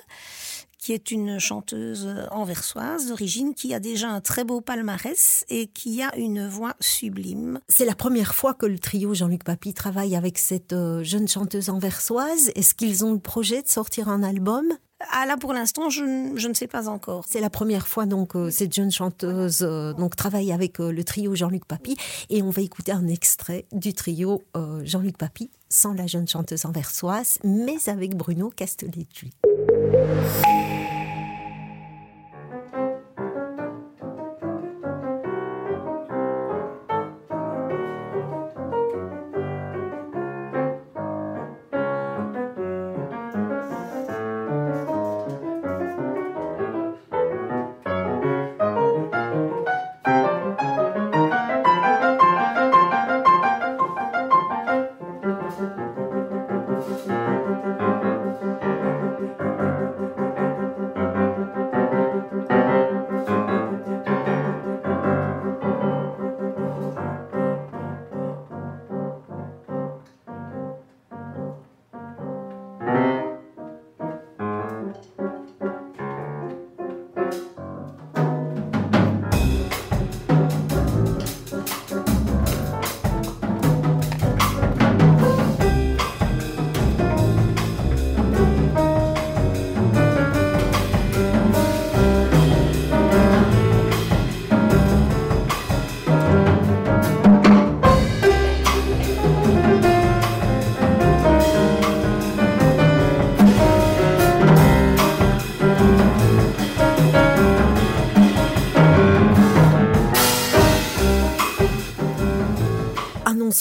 qui 0.89 0.95
est 0.95 1.11
une 1.11 1.39
chanteuse 1.39 2.09
anversoise 2.31 3.09
d'origine, 3.09 3.53
qui 3.53 3.75
a 3.75 3.79
déjà 3.79 4.09
un 4.09 4.23
très 4.23 4.43
beau 4.43 4.63
palmarès 4.63 5.45
et 5.51 5.67
qui 5.67 6.03
a 6.03 6.17
une 6.17 6.49
voix 6.49 6.75
sublime. 6.81 7.61
C'est 7.69 7.85
la 7.85 7.95
première 7.95 8.35
fois 8.35 8.55
que 8.55 8.65
le 8.65 8.79
trio 8.79 9.13
Jean-Luc 9.13 9.45
Papy 9.45 9.75
travaille 9.75 10.17
avec 10.17 10.39
cette 10.39 10.73
euh, 10.73 11.05
jeune 11.05 11.29
chanteuse 11.29 11.69
anversoise. 11.69 12.51
Est-ce 12.55 12.73
qu'ils 12.73 13.05
ont 13.05 13.13
le 13.13 13.19
projet 13.19 13.61
de 13.61 13.69
sortir 13.69 14.09
un 14.09 14.23
album? 14.23 14.65
Ah 15.13 15.27
là, 15.27 15.37
pour 15.37 15.53
l'instant, 15.53 15.91
je, 15.91 16.03
ne 16.03 16.55
sais 16.55 16.67
pas 16.67 16.89
encore. 16.89 17.25
C'est 17.29 17.41
la 17.41 17.51
première 17.51 17.87
fois 17.87 18.07
donc 18.07 18.35
euh, 18.35 18.51
cette 18.51 18.75
jeune 18.75 18.91
chanteuse 18.91 19.61
euh, 19.63 19.93
donc 19.93 20.17
travaille 20.17 20.53
avec 20.53 20.81
euh, 20.81 20.91
le 20.91 21.05
trio 21.05 21.35
Jean-Luc 21.35 21.67
Papy 21.67 21.97
et 22.31 22.43
on 22.43 22.51
va 22.51 22.63
écouter 22.63 22.93
un 22.93 23.07
extrait 23.07 23.67
du 23.73 23.93
trio 23.93 24.43
Jean-Luc 24.83 25.17
Papy 25.17 25.51
sans 25.69 25.93
la 25.93 26.07
jeune 26.07 26.27
chanteuse 26.27 26.65
anversoise 26.65 27.39
mais 27.45 27.77
avec 27.89 28.17
Bruno 28.17 28.51
Castellucci. 28.51 29.33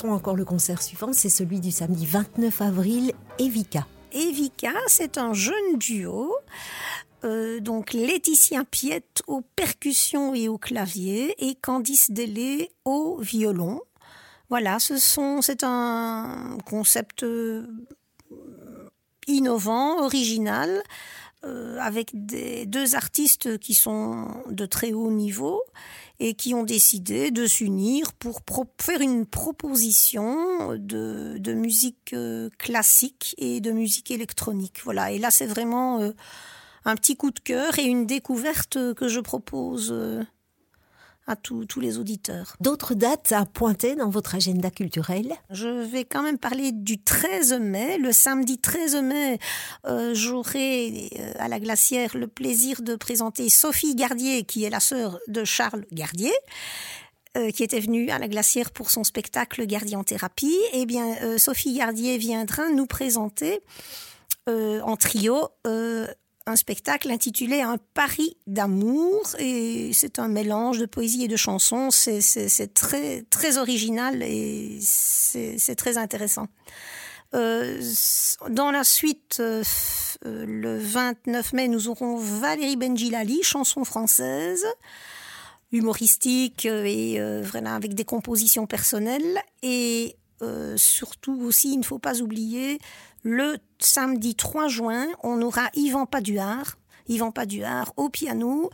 Encore 0.06 0.36
le 0.36 0.46
concert 0.46 0.82
suivant, 0.82 1.12
c'est 1.12 1.30
celui 1.30 1.60
du 1.60 1.72
samedi 1.72 2.06
29 2.06 2.62
avril, 2.62 3.14
Evika. 3.40 3.88
Evika, 4.12 4.74
c'est 4.88 5.18
un 5.18 5.34
jeune 5.34 5.78
duo. 5.78 6.36
Euh, 7.24 7.60
donc 7.60 7.94
Laetitia 7.94 8.64
Piette 8.64 9.24
aux 9.26 9.42
percussions 9.42 10.36
et 10.36 10.48
au 10.50 10.60
clavier 10.60 11.34
et 11.40 11.56
Candice 11.56 12.12
Delay 12.12 12.70
au 12.86 13.18
violon. 13.18 13.82
Voilà, 14.50 14.78
ce 14.78 14.98
sont, 14.98 15.42
c'est 15.42 15.64
un 15.64 16.58
concept 16.66 17.24
euh, 17.24 17.66
innovant, 19.26 20.04
original, 20.04 20.84
euh, 21.44 21.80
avec 21.80 22.12
des, 22.14 22.68
deux 22.68 22.96
artistes 22.96 23.58
qui 23.58 23.74
sont 23.74 24.28
de 24.50 24.66
très 24.68 24.94
haut 24.94 25.12
niveau 25.12 25.64
et 26.20 26.34
qui 26.34 26.54
ont 26.54 26.64
décidé 26.64 27.32
de 27.32 27.46
s'unir 27.46 28.14
pour 28.14 28.42
faire 28.80 29.02
une 29.02 29.26
proposition 29.26 30.76
de, 30.76 31.38
de 31.38 31.54
musique 31.54 32.14
euh, 32.14 32.50
classique 32.58 33.36
et 33.38 33.62
de 33.62 33.72
musique 33.72 34.12
électronique. 34.12 34.82
Voilà, 34.84 35.12
et 35.12 35.20
là 35.20 35.30
c'est 35.30 35.46
vraiment 35.46 36.00
euh, 36.02 36.12
un 36.86 36.96
petit 36.96 37.16
coup 37.16 37.32
de 37.32 37.40
cœur 37.40 37.78
et 37.80 37.84
une 37.84 38.06
découverte 38.06 38.94
que 38.96 39.08
je 39.08 39.20
propose 39.20 39.92
euh, 39.92 40.24
à 41.28 41.36
tous 41.36 41.80
les 41.80 41.98
auditeurs. 41.98 42.56
D'autres 42.62 42.94
dates 42.94 43.34
à 43.34 43.46
pointer 43.46 43.96
dans 43.96 44.10
votre 44.10 44.36
agenda 44.36 44.72
culturel? 44.72 45.34
Je 45.50 45.84
vais 45.84 46.06
quand 46.06 46.24
même 46.24 46.38
parler 46.38 46.72
du 46.72 47.02
13 47.02 47.54
mai. 47.60 47.98
Le 47.98 48.14
samedi 48.14 48.58
13 48.58 48.96
mai, 49.04 49.38
euh, 49.86 50.16
j'aurai 50.16 51.10
euh, 51.20 51.34
à 51.38 51.50
la 51.50 51.60
glacière 51.60 52.16
le 52.16 52.28
plaisir 52.28 52.82
de 52.82 52.96
présenter 52.96 53.50
Sophie 53.50 53.96
Gardier, 53.96 54.44
qui 54.44 54.64
est 54.64 54.70
la 54.70 54.80
sœur 54.80 55.20
de 55.28 55.44
Charles 55.44 55.86
Gardier. 55.92 56.34
euh, 57.36 57.52
qui 57.52 57.62
était 57.62 57.82
venue 57.82 58.10
à 58.10 58.18
la 58.18 58.28
glacière 58.28 58.72
pour 58.72 58.90
son 58.90 59.04
spectacle 59.04 59.68
Gardien 59.68 60.00
en 60.00 60.04
thérapie, 60.04 60.58
eh 60.74 60.88
bien, 60.88 61.38
Sophie 61.38 61.74
Gardier 61.74 62.18
viendra 62.18 62.70
nous 62.70 62.88
présenter 62.88 63.60
en 64.48 64.96
trio 64.96 65.50
un 66.48 66.56
spectacle 66.56 67.12
intitulé 67.12 67.62
Un 67.62 67.78
pari 67.94 68.38
d'amour 68.48 69.22
et 69.40 69.92
c'est 69.94 70.20
un 70.20 70.28
mélange 70.28 70.80
de 70.80 70.86
poésie 70.86 71.26
et 71.26 71.28
de 71.28 71.36
chansons. 71.36 71.92
C'est- 71.92 72.74
très, 72.74 73.24
très 73.30 73.58
original 73.58 74.24
et 74.24 74.80
c'est 74.82 75.76
très 75.76 75.98
intéressant. 75.98 76.48
Euh, 77.36 77.82
dans 78.50 78.72
la 78.72 78.84
suite, 78.86 79.38
euh, 79.42 79.62
euh, 80.26 80.46
le 80.48 80.78
29 80.78 81.54
mai, 81.54 81.68
nous 81.68 81.90
aurons 81.90 82.18
Valérie 82.18 82.78
Benjilali, 82.78 83.44
chanson 83.44 83.84
française, 83.84 84.64
humoristique 85.74 86.66
et 86.66 87.20
euh, 87.20 87.44
avec 87.66 87.96
des 87.96 88.06
compositions 88.06 88.66
personnelles. 88.66 89.42
Et 89.62 90.16
euh, 90.42 90.76
surtout 90.78 91.40
aussi, 91.42 91.74
il 91.74 91.80
ne 91.80 91.86
faut 91.86 92.00
pas 92.00 92.22
oublier, 92.22 92.80
le 93.24 93.58
samedi 93.80 94.36
3 94.36 94.68
juin, 94.68 95.08
on 95.24 95.42
aura 95.42 95.70
Yvan 95.76 96.06
Paduard, 96.06 96.78
Yvan 97.08 97.32
Paduard 97.32 97.94
au 97.98 98.10
piano 98.10 98.70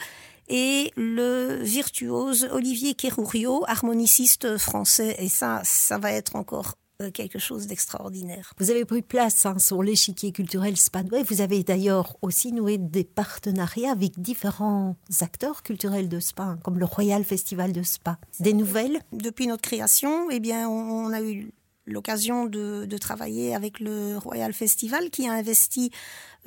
et 0.49 0.91
le 0.95 1.59
virtuose 1.61 2.49
Olivier 2.51 2.93
Kerourio, 2.93 3.63
harmoniciste 3.67 4.57
français. 4.57 5.15
Et 5.19 5.29
ça, 5.29 5.61
ça 5.63 5.97
va 5.97 6.11
être 6.11 6.35
encore 6.35 6.75
quelque 7.09 7.39
chose 7.39 7.67
d'extraordinaire. 7.67 8.53
Vous 8.57 8.71
avez 8.71 8.85
pris 8.85 9.01
place 9.01 9.45
hein, 9.45 9.59
sur 9.59 9.83
l'échiquier 9.83 10.31
culturel 10.31 10.77
Spadway. 10.77 11.23
Vous 11.23 11.41
avez 11.41 11.63
d'ailleurs 11.63 12.17
aussi 12.21 12.51
noué 12.51 12.77
des 12.77 13.03
partenariats 13.03 13.91
avec 13.91 14.19
différents 14.19 14.95
acteurs 15.21 15.63
culturels 15.63 16.09
de 16.09 16.19
Spa, 16.19 16.43
hein, 16.43 16.59
comme 16.63 16.79
le 16.79 16.85
Royal 16.85 17.23
Festival 17.23 17.73
de 17.73 17.83
Spa. 17.83 18.17
Des 18.39 18.53
nouvelles? 18.53 18.99
Depuis 19.11 19.47
notre 19.47 19.61
création, 19.61 20.29
eh 20.29 20.39
bien, 20.39 20.67
on, 20.69 21.07
on 21.07 21.13
a 21.13 21.21
eu 21.21 21.51
l'occasion 21.85 22.45
de, 22.45 22.85
de 22.85 22.97
travailler 22.97 23.53
avec 23.53 23.79
le 23.79 24.17
Royal 24.17 24.53
Festival 24.53 25.09
qui 25.09 25.27
a 25.27 25.33
investi 25.33 25.91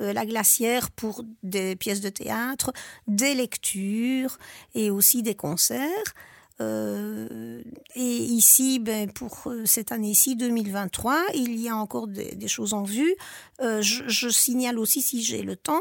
euh, 0.01 0.13
la 0.13 0.25
glacière 0.25 0.89
pour 0.91 1.23
des 1.43 1.75
pièces 1.75 2.01
de 2.01 2.09
théâtre, 2.09 2.71
des 3.07 3.33
lectures 3.33 4.37
et 4.73 4.89
aussi 4.89 5.21
des 5.21 5.35
concerts. 5.35 6.13
Euh, 6.59 7.61
et 7.95 8.17
ici, 8.17 8.79
ben, 8.79 9.11
pour 9.11 9.43
euh, 9.47 9.65
cette 9.65 9.91
année-ci, 9.91 10.35
2023, 10.35 11.27
il 11.35 11.59
y 11.59 11.69
a 11.69 11.75
encore 11.75 12.07
des, 12.07 12.47
choses 12.47 12.73
en 12.73 12.83
vue. 12.83 13.15
Euh, 13.61 13.81
je, 13.81 14.29
signale 14.29 14.79
aussi, 14.79 15.01
si 15.01 15.21
j'ai 15.21 15.43
le 15.43 15.55
temps, 15.55 15.79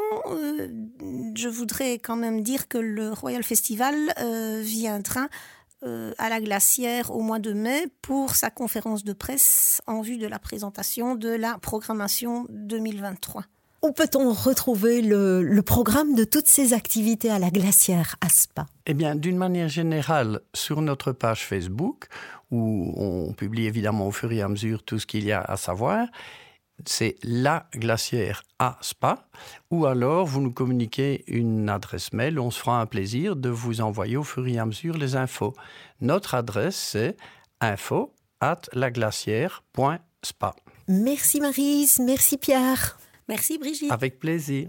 je 1.34 1.48
voudrais 1.48 1.94
quand 1.94 2.16
même 2.16 2.42
dire 2.42 2.68
que 2.68 2.78
le 2.78 3.12
Royal 3.12 3.42
Festival 3.42 3.94
viendra 4.62 5.28
à 5.82 6.28
la 6.28 6.40
glacière 6.40 7.14
au 7.14 7.20
mois 7.20 7.38
de 7.38 7.52
mai 7.52 7.86
pour 8.02 8.34
sa 8.34 8.50
conférence 8.50 9.04
de 9.04 9.12
presse 9.12 9.80
en 9.86 10.00
vue 10.00 10.16
de 10.16 10.26
la 10.26 10.40
présentation 10.40 11.14
de 11.14 11.28
la 11.28 11.58
programmation 11.58 12.46
2023. 12.50 13.44
Où 13.82 13.92
peut-on 13.92 14.32
retrouver 14.32 15.02
le, 15.02 15.42
le 15.42 15.62
programme 15.62 16.14
de 16.14 16.24
toutes 16.24 16.48
ces 16.48 16.72
activités 16.72 17.30
à 17.30 17.38
la 17.38 17.50
glacière 17.50 18.16
à 18.20 18.28
Spa 18.28 18.66
Eh 18.86 18.94
bien, 18.94 19.14
d'une 19.14 19.36
manière 19.36 19.68
générale, 19.68 20.40
sur 20.54 20.80
notre 20.82 21.12
page 21.12 21.44
Facebook, 21.44 22.06
où 22.50 22.94
on 22.96 23.32
publie 23.32 23.66
évidemment 23.66 24.06
au 24.06 24.12
fur 24.12 24.32
et 24.32 24.42
à 24.42 24.48
mesure 24.48 24.82
tout 24.82 24.98
ce 24.98 25.06
qu'il 25.06 25.24
y 25.24 25.32
a 25.32 25.40
à 25.40 25.56
savoir, 25.56 26.08
c'est 26.84 27.16
la 27.22 27.66
glacière 27.74 28.42
à 28.58 28.78
Spa, 28.80 29.28
ou 29.70 29.86
alors 29.86 30.26
vous 30.26 30.40
nous 30.40 30.52
communiquez 30.52 31.24
une 31.26 31.68
adresse 31.68 32.12
mail, 32.12 32.38
on 32.38 32.50
se 32.50 32.60
fera 32.60 32.80
un 32.80 32.86
plaisir 32.86 33.36
de 33.36 33.48
vous 33.48 33.80
envoyer 33.80 34.16
au 34.16 34.24
fur 34.24 34.46
et 34.46 34.58
à 34.58 34.66
mesure 34.66 34.96
les 34.96 35.16
infos. 35.16 35.54
Notre 36.00 36.34
adresse, 36.34 36.76
c'est 36.76 37.16
info 37.60 38.12
at 38.40 38.62
laglacière.spa. 38.72 40.54
Merci 40.88 41.40
Marise, 41.40 41.98
merci 41.98 42.36
Pierre. 42.36 42.98
Merci 43.28 43.58
Brigitte. 43.58 43.90
Avec 43.90 44.18
plaisir. 44.18 44.68